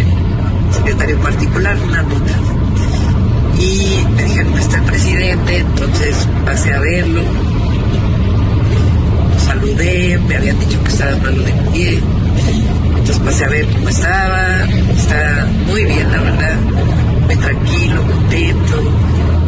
[0.71, 2.60] secretario particular, una nota
[3.61, 7.21] y me dijeron, está el presidente, entonces pasé a verlo,
[9.45, 11.99] saludé, me habían dicho que estaba malo de pie,
[12.89, 14.65] entonces pasé a ver cómo estaba,
[14.97, 16.55] está muy bien la verdad,
[17.27, 18.83] muy tranquilo, contento,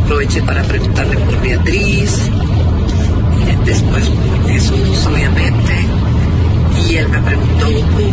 [0.04, 2.20] aproveché para preguntarle por Beatriz,
[3.66, 5.74] después por Jesús obviamente,
[6.88, 8.13] y él me preguntó por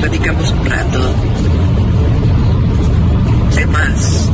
[0.00, 1.14] platicamos un rato
[3.54, 4.30] temas,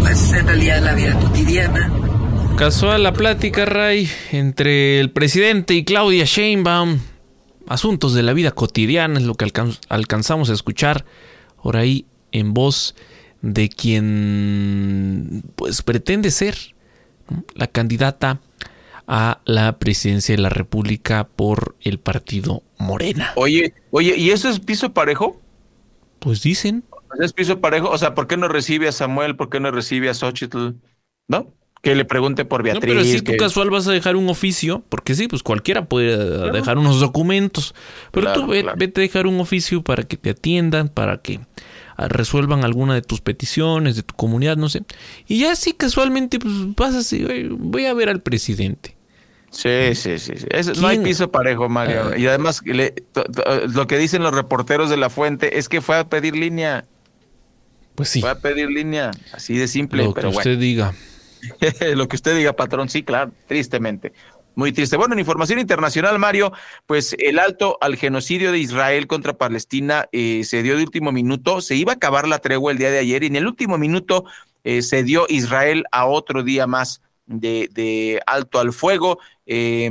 [0.00, 1.90] pues en realidad la vida cotidiana.
[2.56, 6.98] Casual la plática, Ray, entre el presidente y Claudia Sheinbaum.
[7.68, 9.50] Asuntos de la vida cotidiana es lo que
[9.88, 11.04] alcanzamos a escuchar
[11.62, 12.94] por ahí en voz
[13.42, 16.56] de quien pues pretende ser
[17.54, 18.40] la candidata
[19.06, 23.32] a la presidencia de la República por el partido Morena.
[23.36, 25.40] Oye, oye, ¿y eso es piso parejo?
[26.18, 26.84] Pues dicen.
[27.20, 27.88] ¿Es piso parejo?
[27.90, 29.36] O sea, ¿por qué no recibe a Samuel?
[29.36, 30.70] ¿Por qué no recibe a Xochitl?
[31.28, 31.52] ¿No?
[31.82, 32.94] Que le pregunte por Beatriz.
[32.94, 36.50] No, pero si tú casual vas a dejar un oficio, porque sí, pues cualquiera puede
[36.50, 37.74] dejar unos documentos.
[38.10, 41.40] Pero tú vete a dejar un oficio para que te atiendan, para que
[41.96, 44.82] ah, resuelvan alguna de tus peticiones, de tu comunidad, no sé.
[45.28, 48.95] Y ya sí, casualmente, pues vas así, voy a ver al presidente.
[49.56, 50.34] Sí, sí, sí.
[50.78, 52.10] no hay piso parejo, Mario.
[52.12, 52.18] Ah.
[52.18, 52.60] y además,
[53.74, 56.84] lo que dicen los reporteros de la fuente es que fue a pedir línea.
[57.94, 58.20] Pues sí.
[58.20, 60.04] Fue a pedir línea, así de simple.
[60.04, 60.94] Lo que usted diga.
[61.94, 64.12] lo que usted diga, patrón, sí, claro, tristemente.
[64.56, 64.96] Muy triste.
[64.98, 66.52] Bueno, en información internacional, Mario,
[66.86, 71.62] pues el alto al genocidio de Israel contra Palestina eh, se dio de último minuto.
[71.62, 74.24] Se iba a acabar la tregua el día de ayer y en el último minuto
[74.64, 79.18] eh, se dio Israel a otro día más de, alto al fuego.
[79.46, 79.90] Eh,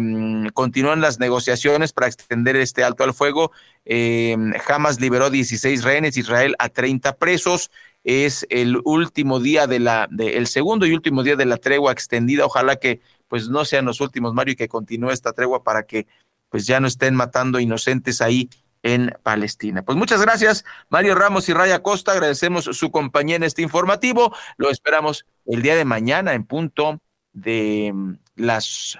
[0.53, 3.51] continúan las negociaciones para extender este alto al fuego.
[3.85, 4.35] Eh,
[4.67, 7.71] Hamas liberó 16 rehenes, Israel a 30 presos.
[8.03, 12.45] Es el último día de la, el segundo y último día de la tregua extendida.
[12.45, 16.05] Ojalá que pues no sean los últimos, Mario, y que continúe esta tregua para que
[16.49, 18.49] pues ya no estén matando inocentes ahí
[18.83, 19.81] en Palestina.
[19.81, 22.11] Pues muchas gracias, Mario Ramos y Raya Costa.
[22.11, 24.33] Agradecemos su compañía en este informativo.
[24.57, 27.01] Lo esperamos el día de mañana en punto
[27.35, 28.97] de mm, las,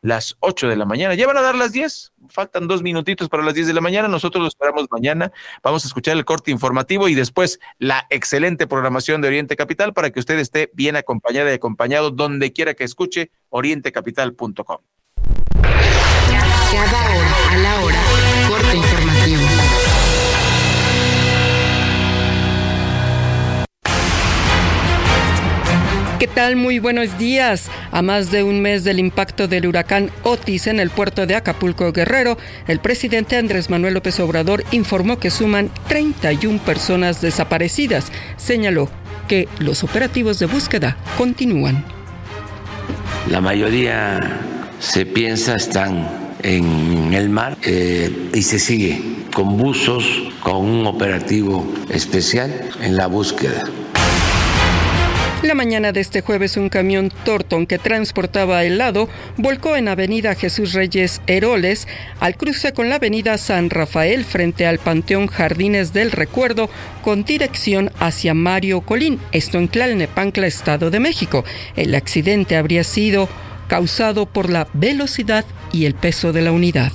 [0.00, 1.14] las 8 de la mañana.
[1.14, 4.06] Ya van a dar las 10, faltan dos minutitos para las 10 de la mañana.
[4.06, 5.32] Nosotros lo esperamos mañana.
[5.62, 10.10] Vamos a escuchar el corte informativo y después la excelente programación de Oriente Capital para
[10.10, 14.78] que usted esté bien acompañada y acompañado donde quiera que escuche orientecapital.com.
[16.72, 18.03] Cada a la hora,
[26.24, 26.56] ¿Qué tal?
[26.56, 27.68] Muy buenos días.
[27.92, 31.92] A más de un mes del impacto del huracán Otis en el puerto de Acapulco
[31.92, 38.06] Guerrero, el presidente Andrés Manuel López Obrador informó que suman 31 personas desaparecidas.
[38.38, 38.88] Señaló
[39.28, 41.84] que los operativos de búsqueda continúan.
[43.28, 44.40] La mayoría
[44.78, 46.08] se piensa están
[46.42, 48.98] en el mar eh, y se sigue
[49.34, 50.06] con buzos,
[50.40, 53.62] con un operativo especial en la búsqueda.
[55.44, 60.72] La mañana de este jueves un camión Torton que transportaba helado volcó en Avenida Jesús
[60.72, 61.86] Reyes Heroles
[62.18, 66.70] al cruce con la Avenida San Rafael frente al Panteón Jardines del Recuerdo
[67.02, 71.44] con dirección hacia Mario Colín, esto en Tlalnepantla, Estado de México.
[71.76, 73.28] El accidente habría sido
[73.68, 76.90] causado por la velocidad y el peso de la unidad.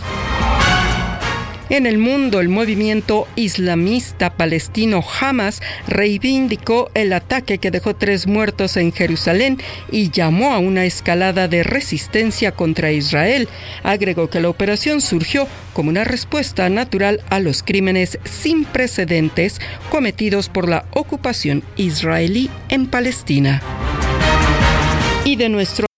[1.70, 8.76] En el mundo, el movimiento islamista palestino Hamas reivindicó el ataque que dejó tres muertos
[8.76, 9.60] en Jerusalén
[9.92, 13.48] y llamó a una escalada de resistencia contra Israel.
[13.84, 19.62] Agregó que la operación surgió como una respuesta natural a los crímenes sin precedentes
[19.92, 23.62] cometidos por la ocupación israelí en Palestina.
[25.24, 25.89] Y de nuestro